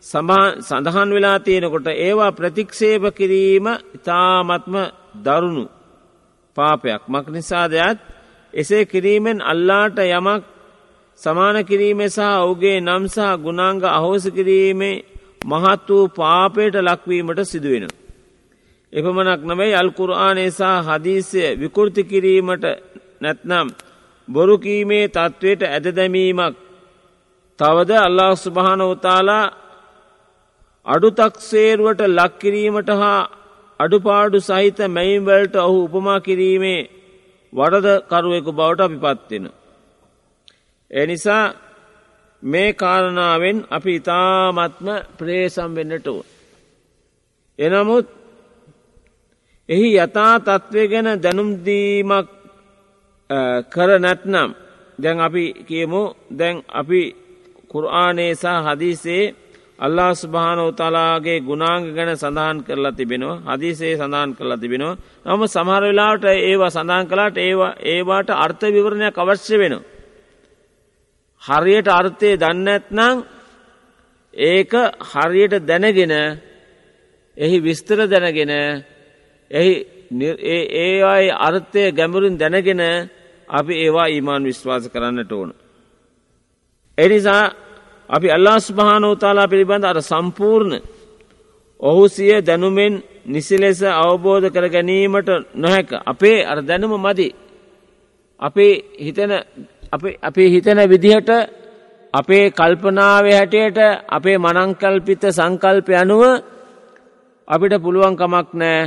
සඳහන් 0.02 1.10
වෙලා 1.10 1.38
තියෙනකොට 1.40 1.86
ඒවා 1.88 2.32
ප්‍රතික්ෂේප 2.32 3.02
කිරීම 3.14 3.66
ඉතාමත්ම 3.94 4.74
දරුණු 5.16 5.64
පාපයක්. 6.56 7.02
මක් 7.08 7.26
නිසාදයත් 7.28 7.98
එසේ 8.54 8.84
කිරීමෙන් 8.84 9.38
අල්ලාට 9.42 9.98
යමක් 10.00 10.42
සමාන 11.20 11.56
කිරීම 11.64 12.00
සහ 12.06 12.20
ඔවුගේ 12.38 12.78
නම් 12.80 13.04
සහ 13.06 13.20
ගුණාංග 13.36 13.82
අහෝස 13.88 14.24
කිරීමේ 14.28 15.02
මහත් 15.42 15.88
වූ 15.88 16.08
පාපයට 16.10 16.74
ලක්වීමට 16.78 17.40
සිදුවෙන. 17.44 17.86
එපමනක් 18.92 19.40
නොවයි 19.42 19.74
අල්කුරආනේ 19.74 20.50
සහ 20.50 20.62
හදීසය 20.86 21.42
විකෘති 21.60 22.02
කිරීමට 22.04 22.64
නැත්නම් 23.20 23.66
බොරුකීමේ 24.28 25.04
තත්ත්වයට 25.08 25.62
ඇද 25.64 25.86
දැමීමක් 25.92 26.56
තවද 27.58 27.90
අල්له 27.98 28.30
ස්භානෝතාලා 28.36 29.44
අඩුතක්සේරුවට 30.86 32.00
ලක්කිරීමට 32.08 32.90
හා 32.94 33.20
අඩුපාඩු 33.80 34.38
සහිත 34.40 34.78
මැයින්වලට 34.88 35.56
ඔහු 35.58 35.78
උපමා 35.86 36.20
කිරීමේ 36.20 36.80
වඩදකරුවෙකු 37.52 38.52
බවට 38.52 38.80
අපි 38.80 38.98
පත්වෙන. 38.98 39.46
එනිසා 40.90 41.44
මේ 42.42 42.70
කාරණාවෙන් 42.74 43.58
අපි 43.70 43.92
ඉතාමත්ම 43.94 44.88
ප්‍රේසම් 45.18 45.70
වෙන්නට 45.74 46.06
ඕ. 46.06 46.22
එනමුත් 47.58 48.06
එහි 49.68 49.88
යථා 49.96 50.34
තත්ත්වය 50.38 50.82
ගැන 50.88 51.08
දැනුම්දීමක් 51.22 52.28
කර 53.70 53.90
නැත්නම් 53.98 54.50
දැන් 54.98 55.18
අපි 55.20 55.44
කියමු 55.68 56.02
දැන් 56.32 56.56
අපි 56.72 57.02
කුරආනේ 57.68 58.32
සහ 58.34 58.46
හදිසේ 58.66 59.24
අල්ලා 59.80 60.12
ස්භානෝතලාගේ 60.14 61.38
ගුණාංග 61.40 61.84
ගැන 61.94 62.10
සඳහන් 62.14 62.58
කරලා 62.60 62.92
තිබෙනවා 62.92 63.42
හදිසේ 63.48 63.94
සඳහන් 63.96 64.30
කරලා 64.34 64.58
තිබෙනවා 64.58 64.96
නම 65.26 65.42
සමහර 65.46 65.82
වෙලාට 65.82 66.24
ඒවා 66.24 66.70
සඳහන් 66.70 67.06
කලාට 67.06 67.36
ඒවා 67.38 67.72
ඒවාට 67.86 68.30
අර්ථ 68.36 68.64
විවරණයක් 68.68 69.16
අවශ්‍ය 69.16 69.56
වෙනවා. 69.58 69.88
හරියට 71.42 71.88
අර්ථය 71.90 72.30
දන්නඇත්නං 72.36 73.16
ඒක 74.34 74.72
හරියට 75.04 75.54
දැනගෙන 75.62 76.12
එහි 77.36 77.56
විස්තර 77.60 77.98
දැනගෙන 78.06 78.52
එහි 79.50 79.72
ඒ 80.76 81.02
අයි 81.04 81.28
අර්ථය 81.40 81.82
ගැඹුරින් 81.92 82.36
දැනගෙන 82.36 82.82
අපි 83.48 83.74
ඒවා 83.76 84.08
ඊමාන් 84.08 84.42
විශ්වාස 84.44 84.84
කරන්නට 84.88 85.32
ඕන. 85.32 85.50
එනිසා 86.98 87.44
අපි 88.10 88.28
අල්ලා 88.30 88.58
ස්භානෝතාලා 88.60 89.50
පිළිබඳ 89.52 89.84
අර 89.84 89.98
සම්පූර්ණ 90.02 90.74
ඔහු 91.80 92.02
සිය 92.08 92.34
දැනුමෙන් 92.46 92.94
නිසි 93.26 93.56
ලෙස 93.58 93.80
අවබෝධ 93.82 94.46
කර 94.54 94.66
ගැනීමට 94.68 95.28
නොහැක. 95.54 95.90
අපේ 96.06 96.38
අර 96.44 96.58
දැනුම 96.62 96.92
මදි. 96.96 97.28
අපේ 98.40 98.72
හිතන 99.04 99.32
අපි 100.22 100.44
හිතන 100.54 100.78
විදිහට 100.92 101.30
අපේ 102.14 102.44
කල්පනාවේ 102.50 103.36
හැටියට 103.36 103.78
අපේ 104.08 104.36
මනංකල්පිත 104.38 105.22
සංකල්පය 105.28 105.92
අනුව 105.94 106.22
අපිට 107.48 107.74
පුළුවන්කමක් 107.84 108.48
නෑ 108.52 108.80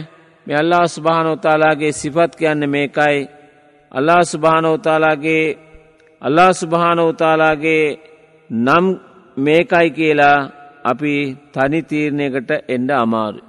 මෙ 0.47 0.53
අල්ලා 0.55 0.85
ස්භානෝතාලාගේ 0.87 1.91
සිපත් 1.91 2.31
කියන්න 2.39 2.61
මේකයි. 2.69 3.17
අල්ලා 3.91 4.21
ස්භානෝතාලාගේ 4.23 5.45
අල්ලා 6.21 6.51
ස්භානෝතාලාගේ 6.53 7.85
නම් 8.49 8.85
මේකයි 9.37 9.89
කියලා 9.91 10.49
අපි 10.83 11.13
තනි 11.53 11.81
තීරණයකට 11.81 12.51
එන්ඩ 12.67 12.91
අමාරු. 12.93 13.39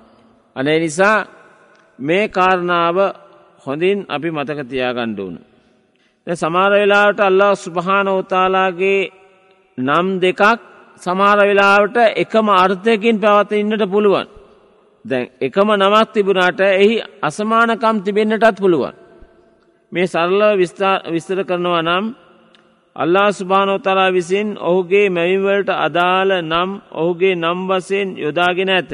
අනේ 0.57 0.79
නිසා 0.81 1.27
මේ 1.99 2.29
කාරණාව 2.29 2.97
හොඳින් 3.67 3.99
අපි 4.09 4.29
මතක 4.31 4.61
තියාගණ්ඩුවන. 4.71 5.37
සමාර 6.27 6.73
වෙලාවට 6.73 7.21
අල්ලා 7.21 7.55
ස්ුභානෝතාලාගේ 7.57 9.11
නම් 9.79 10.07
දෙකක් 10.21 10.41
සමාර 11.03 11.39
වෙලාවට 11.41 11.97
එකම 12.17 12.49
අර්ථයකින් 12.55 13.21
පැවත 13.21 13.53
ඉන්නට 13.53 13.85
පුළුවන්. 13.91 14.27
දැන් 15.05 15.27
එකම 15.41 15.69
නමක් 15.73 16.13
තිබුණට 16.13 16.61
එහි 16.61 17.03
අසමානකම් 17.23 17.97
තිබෙන්න්නටත් 18.05 18.61
පුළුවන්. 18.61 18.95
මේ 19.93 20.07
සරලව 20.07 20.59
විස්තර 21.13 21.41
කරනවා 21.45 21.83
නම් 21.83 22.05
අල්ලා 22.97 23.31
ස්භානෝතරා 23.33 24.13
විසින් 24.13 24.49
ඔහුගේ 24.61 25.07
මැවිවලට 25.11 25.71
අදාළ 25.79 26.31
නම් 26.43 26.71
ඔහුගේ 26.93 27.35
නම් 27.35 27.59
වසයෙන් 27.69 28.09
යොදාගෙන 28.17 28.71
ඇත. 28.71 28.93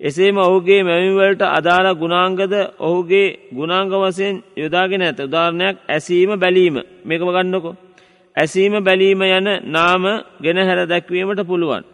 එසේම 0.00 0.36
ඔහුගේ 0.38 0.82
මැවිවලට 0.82 1.42
අදාළ 1.48 1.88
ගුණාංගද 1.94 2.54
ඔහුගේ 2.80 3.28
ගුණාංග 3.52 3.90
වසයෙන් 3.94 4.36
යොදාගෙන 4.56 5.02
ඇත 5.02 5.18
උදාරණයක් 5.20 5.76
ඇසීම 5.88 6.30
බැලීම 6.34 6.76
මේකම 7.04 7.28
ගන්නකො. 7.28 7.70
ඇසීම 8.36 8.74
බැලීම 8.80 9.20
යන 9.30 9.48
නාම 9.66 10.04
ගෙන 10.42 10.58
හැර 10.58 10.80
දැක්වීමට 10.84 11.40
පුළුවන්. 11.42 11.84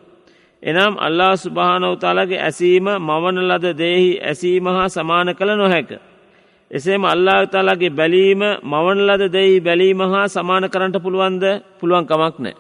එනම් 0.62 0.95
අල්ලා 0.99 1.35
ස්භානවතාලගේ 1.37 2.41
ඇසීම 2.41 2.87
මවන 3.00 3.37
ලද 3.41 3.67
දේහි 3.76 4.11
ඇසීම 4.23 4.67
හා 4.69 4.88
සමාන 4.88 5.29
කළ 5.35 5.52
නොහැක. 5.57 5.91
එසේම 6.73 7.05
අල්ලා 7.05 7.41
තාලාගේ 7.47 7.91
බැලීම 7.91 8.43
මවන 8.64 8.99
ලද 9.09 9.23
දෙයි 9.29 9.61
බැලීම 9.61 10.00
හා 10.05 10.26
සමාන 10.26 10.64
කරන්නට 10.69 10.97
පුළුවන්ද 10.99 11.45
පුළුවන් 11.81 12.07
කමක් 12.07 12.37
නෑ. 12.38 12.55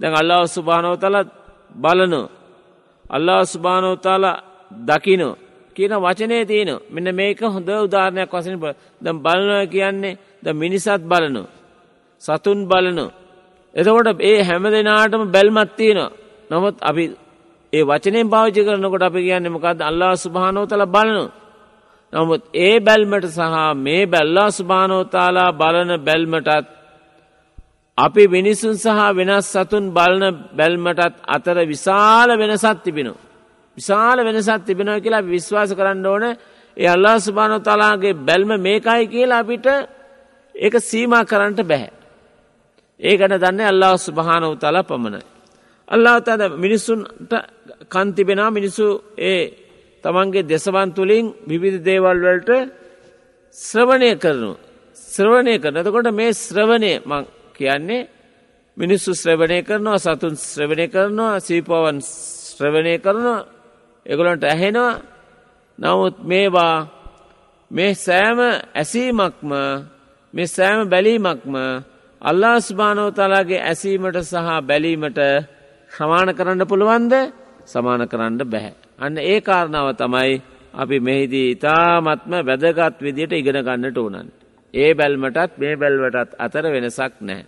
දැන් 0.00 0.14
අල්ලා 0.14 0.42
ස්ුභානෝතල 0.46 1.16
බලනු. 1.74 2.22
අල්ලා 3.10 3.40
ස්ුභානෝතාල 3.44 4.24
දකිනෝ 4.70 5.34
කියන 5.76 5.92
වචනය 5.96 6.36
තියෙන 6.44 6.70
මෙන්න 6.90 7.08
මේක 7.14 7.40
හොඳ 7.46 7.68
උදාරණයක් 7.78 8.32
වසන 8.32 8.56
දම් 9.00 9.18
බලනො 9.18 9.56
කියන්නේ 9.66 10.18
ද 10.42 10.46
මිනිසත් 10.54 11.02
බලනු. 11.02 11.42
සතුන් 12.22 12.58
බලනු. 12.64 13.06
එතකොට 13.74 14.20
ඒ 14.22 14.38
හැම 14.42 14.64
දෙනාටම 14.66 15.22
බැල්මත් 15.26 15.70
තියෙන 15.76 16.00
නොමුත් 16.50 16.76
අපි 16.80 17.04
ඒ 17.72 17.82
වචනයෙන් 17.82 18.28
පාවිච්චි 18.28 18.60
කරනකොට 18.64 19.02
අපි 19.02 19.20
කියන්නේ 19.20 19.54
මොකක්ද 19.56 19.80
අල්ලා 19.80 20.12
ස්ුභානෝතල 20.16 20.84
බලනු. 20.88 21.24
නමුත් 22.16 22.42
ඒ 22.60 22.74
බැල්මට 22.80 23.26
සහ 23.28 23.56
මේ 23.76 24.02
බැල්ලා 24.06 24.48
ස්භානෝතාලා 24.50 25.50
බලන 25.52 25.90
බැල්මටත් 26.00 26.66
අපි 27.98 28.22
මිනිසුන් 28.28 28.74
සහ 28.76 29.00
වෙනස් 29.12 29.46
සතුන් 29.54 29.84
බලන 29.90 30.24
බැල්මටත් 30.54 31.14
අතර 31.26 31.56
විශාල 31.64 32.28
වෙනසත් 32.34 32.78
තිබෙන. 32.84 33.08
විශාල 33.78 34.18
වෙනසත් 34.20 34.62
තිබෙනව 34.66 35.02
කියලා 35.02 35.28
විශ්වාස 35.28 35.70
කරන්න 35.74 36.06
ඕන 36.06 36.24
ඒ 36.76 36.86
අල්ලා 36.86 37.16
ස්භානෝතාලාගේ 37.18 38.18
බැල්ම 38.20 38.50
මේකයි 38.58 39.04
කියලා 39.06 39.40
අපිට 39.40 39.66
ඒක 40.54 40.74
සීමා 40.82 41.24
කරන්නට 41.24 41.60
බැහැ. 41.62 41.90
ඒකට 43.00 43.34
දන්න 43.34 43.60
අල්ලා 43.62 43.94
ස්භානෝතාලා 43.98 44.84
පමණයි. 44.84 45.24
අල්ලා 45.88 46.14
අතද 46.16 46.42
මිනිස්සුන්ට 46.56 47.32
කන්තිබෙන 47.88 48.40
මිනිස්සු 48.50 48.86
ඒ 49.24 49.65
තමන්ගේ 50.06 50.42
දෙසවන් 50.44 50.88
තුළින් 50.92 51.26
විවිධ 51.44 51.80
දේවල් 51.82 52.18
වලට 52.20 52.50
ශ්‍රවණය 53.56 54.10
කරනු. 54.16 54.52
ශ්‍රවණය 55.08 55.54
කරන 55.58 55.76
එතකොට 55.76 56.08
මේ 56.12 56.32
ශ්‍රවණය 56.36 56.92
මං 57.02 57.22
කියන්නේ 57.54 58.08
මිනිස්සු 58.76 59.10
ශ්‍රවණය 59.14 59.58
කරනවා 59.62 59.98
සතුන් 59.98 60.34
ශ්‍රවණය 60.42 60.86
කරනවා 60.88 61.40
සීපවන් 61.40 61.98
ශ්‍රවණය 62.48 62.94
කරනවා 62.98 63.46
එගොලන්ට 64.06 64.44
ඇහෙනවා 64.44 64.94
නමුත් 65.78 66.16
මේවා 66.22 66.76
මේ 67.70 67.92
සෑම 67.96 68.38
ඇසීමක්ම 68.74 69.50
මේ 70.34 70.48
සෑම 70.48 70.80
බැලීමක්ම 70.86 71.54
අල්ලා 72.22 72.56
ස්භානෝතලාගේ 72.60 73.60
ඇසීමට 73.62 74.18
සහ 74.22 74.48
බැලීමට 74.62 75.20
සමාන 75.90 76.28
කරන්න 76.34 76.62
පුළුවන්ද 76.64 77.12
සමාන 77.64 78.02
කරන්න 78.08 78.42
බැහැ. 78.44 78.85
අන්න 78.98 79.18
ඒ 79.22 79.40
කාරණාව 79.40 79.88
තමයි 79.94 80.32
අපි 80.74 80.96
මෙහිදී 81.00 81.48
ඉතාමත්ම 81.50 82.32
වැදගත් 82.40 82.96
විදියට 83.00 83.32
ඉගෙන 83.32 83.58
ගන්නට 83.62 83.98
ඕනන්. 83.98 84.28
ඒ 84.74 84.90
බැල්මටත් 84.94 85.52
මේ 85.58 85.74
බැල්වටත් 85.76 86.30
අතර 86.38 86.64
වෙනසක් 86.66 87.14
නැහැ. 87.20 87.46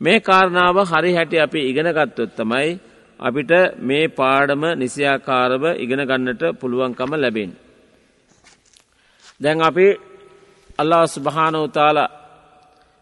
මේ 0.00 0.18
කාරණාව 0.20 0.76
හරි 0.84 1.10
හැටි 1.14 1.38
අපි 1.38 1.60
ඉගෙනගත්තොත් 1.70 2.30
තමයි 2.36 2.68
අපිට 3.20 3.52
මේ 3.78 4.04
පාඩම 4.10 4.62
නිසියාකාරව 4.76 5.64
ඉගෙන 5.76 6.02
ගන්නට 6.06 6.42
පුළුවන්කම 6.60 7.12
ලැබෙන්. 7.14 7.50
දැන් 9.40 9.58
අපි 9.62 9.86
අල්ලා 10.78 11.04
ස්භානෝතාලා 11.06 12.10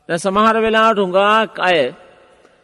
සමහර 0.09 0.57
වෙලාට 0.57 0.99
හුඟාක් 0.99 1.53
අය 1.61 1.79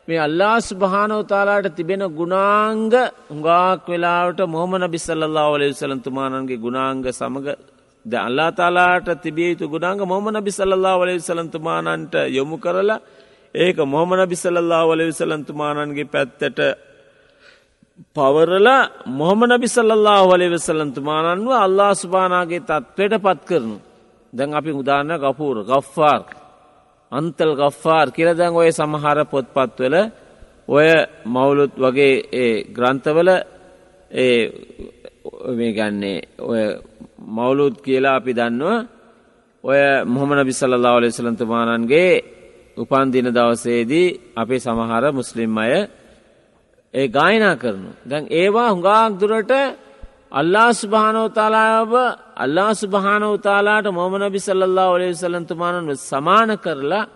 මේ 0.09 0.19
අල්ලා 0.19 0.57
ස්භානෝතාලාට 0.61 1.69
තිබෙන 1.73 2.03
ගුණාංග 2.13 2.95
හුඟාක් 3.29 3.85
වෙලාවට 3.87 4.41
මොහම 4.47 4.73
නබිස්සල්ලා 4.79 5.47
වලේ 5.49 5.73
සලන්තුමානන්ගේ 5.75 6.59
ගුණාංග 6.59 7.05
සමඟ 7.11 7.49
ද 8.07 8.13
අල්ලා 8.19 8.51
තාලාට 8.53 9.09
තිබිය 9.19 9.51
යුතු 9.51 9.67
ගුණාංග 9.67 10.03
මොහම 10.05 10.27
නබිස්සල්ලා 10.31 10.97
වලේ 10.97 11.21
සලන්තුමානන්ට 11.21 12.15
යොමු 12.31 12.57
කරලා 12.59 13.01
ඒක 13.55 13.79
මොහම 13.89 14.11
නබිස්සල්ලා 14.17 14.83
වලේ 14.85 15.13
සලන්තුමානන්ගේ 15.13 16.07
පැත්තට 16.07 16.61
පවරලා 18.15 18.91
මොහම 19.13 19.41
නබිසල්ලා 19.47 20.21
වලේ 20.25 20.51
වෙසලන්තුමානන්ව 20.51 21.49
අල්ලා 21.57 21.93
ස්භානාගේ 21.95 22.63
තත්ත්වයට 22.63 23.23
පත් 23.23 23.41
කරනු. 23.45 23.77
දැන් 24.33 24.51
අපි 24.53 24.73
උදාන්න 24.73 25.13
ගපූර 25.17 25.59
ගෆ්ෆාර් 25.65 26.23
අන්තල් 27.15 27.53
ගෆ්ෆාර් 27.55 28.07
කියලා 28.11 28.35
දැන් 28.35 28.55
ඔය 28.55 28.71
සමහර 28.71 29.19
පොත්පත්වල 29.27 29.95
ඔය 30.69 30.89
මවුලුත් 31.27 31.73
වගේ 31.77 32.15
ඒ 32.35 32.55
ග්‍රන්ථවල 32.71 33.29
ඒ 34.11 34.41
මේ 35.51 35.73
ගන්නේ 35.73 36.19
ඔය 36.43 36.63
මවුලුත් 37.29 37.77
කියලා 37.81 38.15
අපි 38.15 38.33
දන්නවා 38.33 38.79
ඔය 39.65 39.81
මොහමන 40.07 40.41
බිසල්ලා 40.43 40.97
ලෙසලන්ත 40.99 41.41
මානන්ගේ 41.45 42.13
උපන් 42.77 43.07
දින 43.11 43.29
දවසේදී 43.29 44.09
අපේ 44.35 44.61
සමහර 44.61 45.05
මුස්ලිම් 45.13 45.53
අය 45.57 45.75
ඒ 46.95 47.07
ගායනා 47.09 47.57
කරනු. 47.57 47.91
දැන් 48.05 48.25
ඒවා 48.33 48.69
හුඟාක් 48.71 49.13
දුරට 49.21 49.53
අල්ලා 50.35 50.71
ස්භානෝතාලාව 50.73 51.93
අල්ලා 52.37 52.73
ස්භානෝතාලාට 52.75 53.87
මොමනබි 53.93 54.41
සල්له 54.41 54.85
ඔලේ 54.87 55.15
සලන්තුමානන් 55.15 55.91
සමාන 56.03 56.51
කරලා 56.59 57.11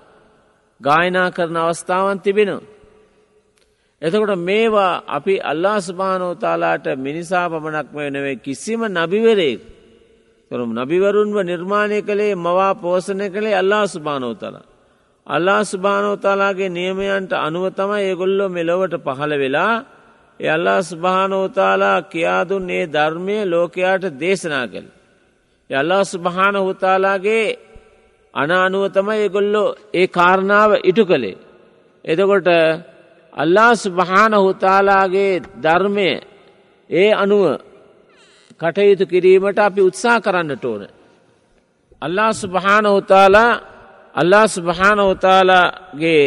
ගායනා 0.80 1.28
කරන 1.30 1.56
අවස්ථාවන් 1.56 2.18
තිබෙන. 2.20 2.50
එතකොට 4.02 4.32
මේවා 4.40 5.02
අපි 5.08 5.34
අල්ලා 5.42 5.78
ස්භානෝතාලාට 5.80 6.86
මිනිසා 6.98 7.46
පමණක්ම 7.50 7.96
වෙනවේ 7.96 8.36
කිසිම 8.36 8.80
නබිවරයෙක් 8.88 9.60
කරම 10.50 10.70
නබිවරුන්ව 10.76 11.36
නිර්මාණය 11.42 11.98
කළේ 12.02 12.34
මවා 12.36 12.72
පෝසණය 12.74 13.26
කළේ 13.30 13.54
අල්ලා 13.54 13.86
ස්භානෝතලා. 13.86 14.66
අල්ලා 15.26 15.62
ස්භානෝතාලාගේ 15.64 16.70
නියමයන්ට 16.70 17.32
අනුව 17.38 17.64
තමයි 17.70 18.02
ඒගොල්ලො 18.02 18.46
මෙලොවට 18.48 18.94
පහළ 19.06 19.32
වෙලා 19.38 19.74
ඒ 20.40 20.50
අල්ලා 20.50 20.80
ස්භානෝතාලා 20.82 22.02
කියාදුන් 22.02 22.70
ඒ 22.70 22.84
ධර්මය 22.86 23.36
ලෝකයාට 23.44 24.04
දේශනා 24.20 24.66
කළ. 24.66 24.88
යල්ලා 25.70 26.04
ස්භාන 26.04 26.56
හුතාලාගේ 26.58 27.46
අනානුව 28.34 28.84
තමයි 28.92 29.18
ඒගොල්ලො 29.18 29.64
ඒ 29.94 30.06
කාරණාව 30.08 30.70
ඉටු 30.84 31.04
කළේ. 31.06 31.36
එදකොට 32.04 32.48
අල්ලා 33.32 33.72
සුභාන 33.74 34.32
හුතාලාගේ 34.36 35.42
ධර්මය 35.62 36.10
ඒ 36.90 37.10
අනුව 37.12 37.44
කටයුතු 38.60 39.04
කිරීමට 39.06 39.58
අපි 39.58 39.80
උත්සා 39.80 40.18
කරන්නට 40.20 40.64
ඕන. 40.64 40.82
අල්ලා 42.02 42.32
සුභාන 42.32 42.86
හුතාලා 42.86 43.52
අල්ලා 44.14 44.46
සුභාන 44.48 44.98
හුතාලාගේ 45.00 46.24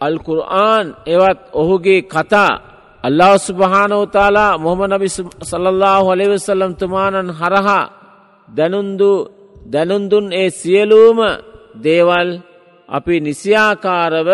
අල්කුර්ආන් 0.00 0.86
එවත් 1.06 1.40
ඔහුගේ 1.52 2.02
කතා 2.04 2.73
අල්ලා 3.04 3.36
සුභානෝතාලා 3.38 4.58
මොහම 4.58 4.80
නබි 4.90 5.08
සල්ලල්له 5.42 5.94
හොලිවෙසල්ලම් 6.00 6.72
තුමානන් 6.74 7.28
හරහා 7.32 7.84
දැනුන්දු 8.48 9.10
දැනුන්දුන් 9.72 10.26
ඒ 10.32 10.48
සියලූම 10.52 11.18
දේවල් 11.84 12.28
අපි 12.88 13.14
නිසියාකාරව 13.20 14.28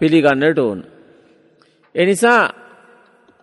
පිළිගන්නට 0.00 0.58
ඕන. 0.58 0.78
එනිසා 1.94 2.42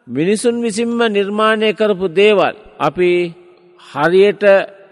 මිනිසුන් 0.07 0.55
විසින්ම 0.61 0.99
නිර්මාණය 1.09 1.69
කරපු 1.73 2.05
දේවල් 2.11 2.55
අපි 2.79 3.11
හරියට 3.81 4.43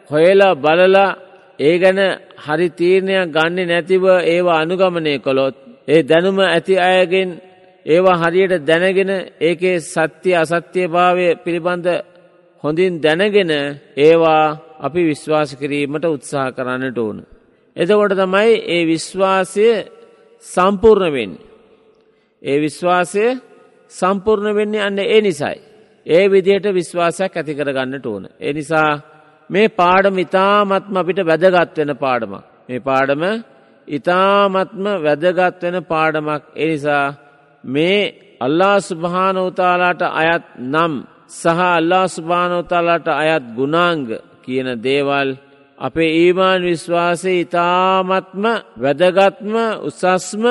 හොයලා 0.09 0.55
බලලා 0.55 1.17
ඒ 1.59 1.75
ගැන 1.77 1.99
හරි 2.45 2.67
තීරණයක් 2.69 3.31
ගන්න 3.35 3.67
නැතිව 3.67 4.03
ඒවා 4.25 4.61
අනුගමනය 4.63 5.13
කොළොත් 5.19 5.55
ඒ 5.87 6.01
දැනුම 6.03 6.37
ඇති 6.41 6.73
අයගෙන් 6.81 7.29
ඒවා 7.85 8.21
හරියට 8.21 8.65
දැනගෙන 8.65 9.11
ඒකේ 9.41 9.77
සත්‍ය 9.85 10.31
අසත්‍ය 10.33 10.81
භාවය 10.87 11.27
පිළිබඳ 11.43 11.87
හොඳින් 12.63 12.93
දැනගෙන 13.01 13.51
ඒවා 13.99 14.45
අපි 14.79 15.01
විශ්වාස 15.03 15.49
කිරීමට 15.55 16.05
උත්සාහ 16.07 16.47
කරන්නට 16.51 16.97
ඕන. 16.97 17.17
එතකොට 17.75 18.13
තමයි 18.13 18.51
ඒ 18.67 18.83
විශ්වාසය 18.85 19.67
සම්පූර්ණ 20.43 21.13
වෙන්න. 21.13 21.33
ඒ 22.41 22.57
විශ්වාසය 22.59 23.25
සම්පූර්ණ 23.91 24.55
වෙන්නේ 24.55 24.81
අන්න 24.81 24.99
ඒ 25.05 25.21
නිසයි. 25.21 25.57
ඒ 26.05 26.25
විදියට 26.29 26.67
විශ්වාසයක් 26.73 27.33
ඇති 27.33 27.53
කරගන්නට 27.53 28.05
ඕන. 28.05 28.23
ඒ 28.39 28.53
නිසා 28.53 28.91
මේ 29.49 29.67
පාඩම 29.71 30.15
ඉතාමත්ම 30.17 30.95
අපිට 30.95 31.19
වැදගත්වෙන 31.23 31.91
පාඩමක්. 31.97 32.43
මේ 32.67 32.79
පාඩම 32.79 33.23
ඉතාමත්ම 33.87 34.85
වැදගත් 34.99 35.61
වෙන 35.63 35.77
පාඩමක් 35.83 36.43
එනිසා 36.55 37.05
මේ 37.65 38.01
අල්ලා 38.39 38.77
සුභානෝතාලාට 38.81 40.01
අයත් 40.13 40.45
නම් 40.63 40.93
සහ 41.31 41.59
අල්ලා 41.71 42.05
සුභානෝතාලාට 42.07 43.07
අයත් 43.13 43.45
ගුණාංග 43.55 44.07
කියන 44.43 44.67
දේවල් 44.83 45.29
අපේ 45.77 46.11
ඊමාන් 46.15 46.61
විශ්වාසය 46.61 47.31
ඉතාමත්ම 47.39 48.43
වැදගත්ම 48.77 49.55
උසස්ම 49.81 50.43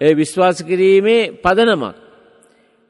ඒ 0.00 0.12
විශ්වාස 0.16 0.58
කිරීමේ 0.62 1.30
පදනමක්. 1.42 1.94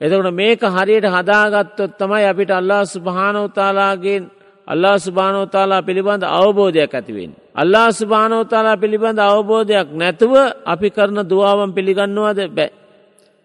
එතකට 0.00 0.30
මේක 0.32 0.60
හරියට 0.68 1.06
හදාගත්තොත් 1.06 1.92
තමයි 1.98 2.24
අපිට 2.24 2.50
අල්ලා 2.50 2.84
සුභානෝතාලාගෙන් 2.86 4.22
අල්ලා 4.68 4.96
සුභානෝතාලා 4.98 5.82
පිළිබඳ 5.82 6.22
අවබෝධයක් 6.32 6.92
ඇතිවෙන්. 6.94 7.32
අල්ලා 7.54 7.88
සුභානෝතාලා 7.92 8.76
පිළිබඳ 8.76 9.18
අවබෝධයක් 9.20 9.88
නැතුව 9.92 10.34
අපි 10.64 10.88
කරන 10.90 11.18
දුවාවන් 11.28 11.70
පිළිගන්නවාද 11.72 12.40
බෑ. 12.48 12.70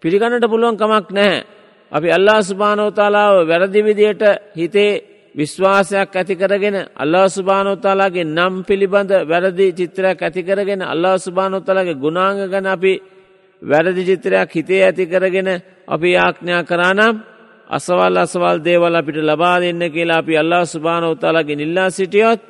පිළිගන්නට 0.03 0.45
පුළුවන් 0.45 0.77
කමක් 0.77 1.07
නැහැ. 1.11 1.45
අපි 1.91 2.07
අල්ලා 2.11 2.39
සුභානෝතාලාව 2.43 3.35
වැරදිවිදියට 3.47 4.23
හිතේ 4.55 4.91
විශ්වාසයක් 5.35 6.15
ඇති 6.15 6.35
කරගෙන 6.35 6.77
අල්ලා 6.95 7.27
සුභානෝතාලාගේ 7.29 8.25
නම් 8.27 8.55
පිළිබඳ 8.63 9.11
වැරදි 9.23 9.67
චිත්‍රයක් 9.73 10.19
ඇති 10.21 10.41
කරගෙන 10.43 10.81
අල්ලා 10.83 11.17
සුභානෝතාලාගේ 11.17 12.01
ගුණාංග 12.03 12.39
ගැන 12.45 12.67
අපි 12.67 12.93
වැරදි 13.61 14.03
චිත්‍රයක් 14.05 14.49
හිතේ 14.51 14.83
ඇති 14.83 15.05
කරගෙන 15.05 15.49
අපි 15.87 16.07
යාඥා 16.11 16.63
කරානම් 16.63 17.15
අසවල් 17.69 18.15
අසවල් 18.17 18.57
දේවල් 18.59 18.95
අපිට 18.95 19.17
ලබා 19.19 19.57
දෙන්න 19.59 19.83
කියලා 19.87 20.17
අපි 20.17 20.33
අල්ලා 20.37 20.65
සුභානෝතාලාගේ 20.65 21.55
නිල්ලා 21.55 21.89
සිටියොත් 21.89 22.41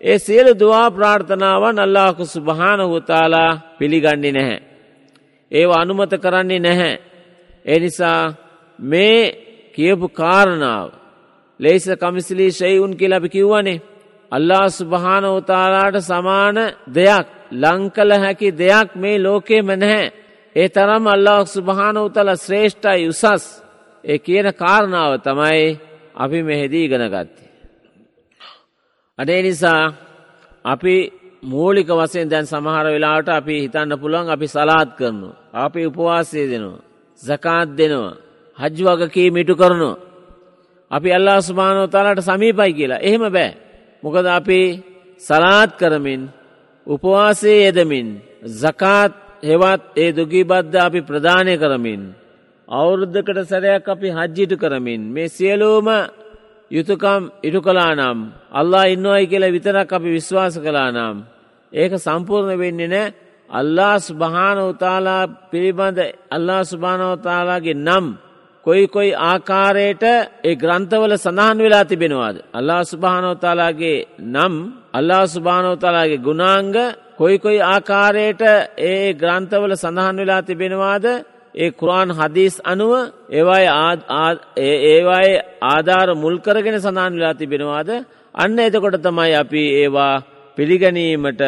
ඒ 0.00 0.18
සියලු 0.18 0.52
දවා 0.54 0.88
ප්‍රාර්ථනාවන් 0.90 1.78
අල්ලාහකු 1.78 2.24
සුභානහුතාලා 2.26 3.50
පිළිගන්නේ 3.78 4.32
නැහැ. 4.32 4.71
ඒව 5.52 5.70
අනුමත 5.72 6.12
කරන්නේ 6.14 6.58
නැහැ. 6.58 6.94
එනිසා 7.66 8.22
මේ 8.78 9.20
කියපු 9.74 10.06
කාරණාව 10.10 10.88
ලේස 11.60 11.84
කමිසිලී 12.00 12.52
ශයවුන් 12.52 12.92
කියලා 12.96 13.16
අපි 13.16 13.28
කිව්වනේ. 13.28 13.82
අල්ලා 14.32 14.66
සුභානෝතාලාට 14.70 15.96
සමාන 16.02 16.56
දෙයක් 16.94 17.26
ලංකල 17.52 18.10
හැකි 18.14 18.48
දෙයක් 18.58 18.88
මේ 18.94 19.22
ලෝකේම 19.22 19.68
නැහැ. 19.74 20.12
ඒ 20.56 20.68
තරම් 20.68 21.04
අල්ලාහ 21.06 21.42
සුභානෝතල 21.46 22.30
ශ්‍රේෂ්ඨයි 22.36 23.08
උසස් 23.08 23.44
ඒ 24.04 24.18
කියන 24.18 24.46
කාරණාව 24.54 25.12
තමයි 25.18 25.78
අපි 26.14 26.38
මෙහෙදී 26.42 26.84
ඉගෙන 26.84 27.04
ගත්තේ. 27.08 27.50
අඩේ 29.18 29.42
නිසා 29.42 29.82
අපි 30.64 30.96
මූලික 31.42 31.88
වසයෙන් 31.90 32.28
දැන් 32.28 32.46
සමහර 32.46 32.86
වෙලාවට 32.86 33.28
අපි 33.30 33.54
හිතන්න 33.62 33.92
පුළුවන් 33.98 34.28
අපි 34.30 34.46
සලාත් 34.46 34.90
කරනවා. 34.98 35.36
අපි 35.56 35.80
උපවාසය 35.86 36.40
දෙනවා. 36.46 36.84
සකාත් 37.20 37.68
දෙනවා. 37.76 38.14
හජ් 38.58 38.78
වගකී 38.88 39.30
මිටු 39.30 39.54
කරනවා. 39.56 40.00
අපි 40.90 41.08
අල්ලා 41.12 41.40
සුමානෝ 41.40 41.86
තාලාට 41.86 42.20
සමීපයි 42.20 42.72
කියලා. 42.72 43.00
එහෙම 43.00 43.24
බෑ. 43.28 43.50
මොකද 44.02 44.26
අපි 44.28 44.60
සලාත් 45.20 45.70
කරමින් 45.76 46.22
උපවාසයේ 46.86 47.64
යෙදමින් 47.64 48.08
සකාත් 48.54 49.12
හෙවත් 49.42 49.82
ඒ 49.96 50.10
දුගී 50.12 50.44
බද්ධ 50.44 50.76
අපි 50.78 51.00
ප්‍රධානය 51.00 51.54
කරමින් 51.58 52.02
අවුරුද්ධකට 52.68 53.38
සැරයක් 53.44 53.86
අපි 53.88 54.08
හජ්ජිට 54.10 54.52
කරමින් 54.56 55.02
මේ 55.04 55.28
සියලූම 55.28 55.88
යුතුකම් 56.70 57.22
ඉටු 57.42 57.60
කලා 57.60 57.92
නම් 57.94 58.18
අල්ලා 58.50 58.86
ඉන්නවයි 58.86 59.24
කියලා 59.26 59.54
විතරක් 59.56 59.90
අපි 59.92 60.08
විශ්වාස 60.08 60.54
කලා 60.58 60.90
නම් 60.90 61.16
ඒක 61.72 61.92
සම්පූර්ණ 62.04 62.60
වෙන්නේ 62.62 62.92
නෑ. 62.94 63.14
අල්ලා 63.50 63.98
ස්භානවතාලා 63.98 65.28
පිළිබඳ 65.50 65.98
අල්ලා 66.30 66.64
ස්භානවතාලාගේ 66.64 67.74
නම් 67.86 68.06
කොයි 68.66 68.86
කොයි 68.94 69.12
ආකාරයට 69.30 70.04
ඒ 70.44 70.54
ග්‍රන්ථවල 70.62 71.16
සඳහන් 71.16 71.58
වෙලා 71.64 71.84
තිබෙනවාද. 71.84 72.36
අල්ලා 72.58 72.84
ස්භානවතාලාගේ 72.84 74.06
නම් 74.34 74.54
අල්ලා 74.92 75.26
ස්භානවතාලාගේ 75.34 76.24
ගුණාංග 76.26 76.74
කොයි 77.20 77.38
කොයි 77.44 77.60
ආකාරයට 77.66 78.42
ඒ 78.90 79.14
ග්‍රන්ථවල 79.14 79.74
සඳහන් 79.74 80.16
වෙලා 80.22 80.42
තිබෙනවාද? 80.42 81.06
ඒ 81.54 81.70
කුරාන් 81.70 82.10
හදීස් 82.18 82.60
අනුව 82.64 82.92
ඒවායේ 83.30 83.70
ආධාර 85.72 86.14
මුල් 86.14 86.38
කරගෙන 86.38 86.80
සඳහන් 86.80 87.14
වෙලා 87.18 87.34
තිබෙනවාද? 87.34 87.90
අන්න 88.34 88.58
එතකොට 88.58 89.02
තමයි 89.06 89.34
අපි 89.42 89.62
ඒවා 89.82 90.22
පිළිගැනීමට 90.56 91.42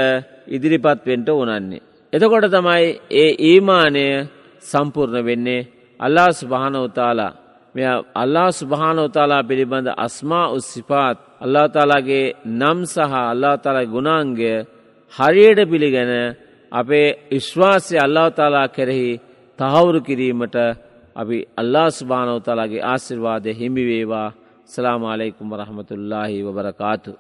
ඉදිරිපත් 0.47 1.01
වෙන්ට 1.07 1.29
ඕනන්නේ. 1.31 1.85
එතකොට 2.13 2.47
තමයි 2.49 2.85
ඒ 3.13 3.31
ඊමානය 3.43 4.07
සම්පූර්ණ 4.63 5.27
වෙන්නේ 5.27 5.67
අල්ලා 6.01 6.31
ස්භානවතාලා 6.33 7.33
මෙ 7.75 7.83
අල්ලා 8.15 8.51
ස්භානවතාලා 8.53 9.43
පිළිබඳ 9.43 9.89
අස්මා 9.97 10.47
උස්සිපාත් 10.49 11.19
අල්ලා 11.41 11.69
තාලාගේ 11.69 12.27
නම් 12.53 12.79
සහ 12.85 13.13
අල්ලා 13.25 13.57
තාලා 13.59 13.87
ගුණාන්ගය 13.87 14.53
හරියට 15.13 15.61
පිළිගැන 15.71 16.13
අපේ 16.73 17.09
විශ්වාසය 17.31 17.95
අල්ලාව 17.99 18.29
තාලා 18.31 18.69
කෙරෙහි 18.69 19.21
තහවුරු 19.59 20.01
කිරීමට 20.01 20.57
අපි 21.17 21.39
අල්ලා 21.57 21.89
ස්භානවතලාගේ 21.91 22.83
ආසිර්වාදය 22.85 23.51
හිමිවේවා 23.53 24.35
සලාමාලයිකුම 24.67 25.49
රහමතුල්ලාහි 25.53 26.45
වබරකාතු. 26.47 27.13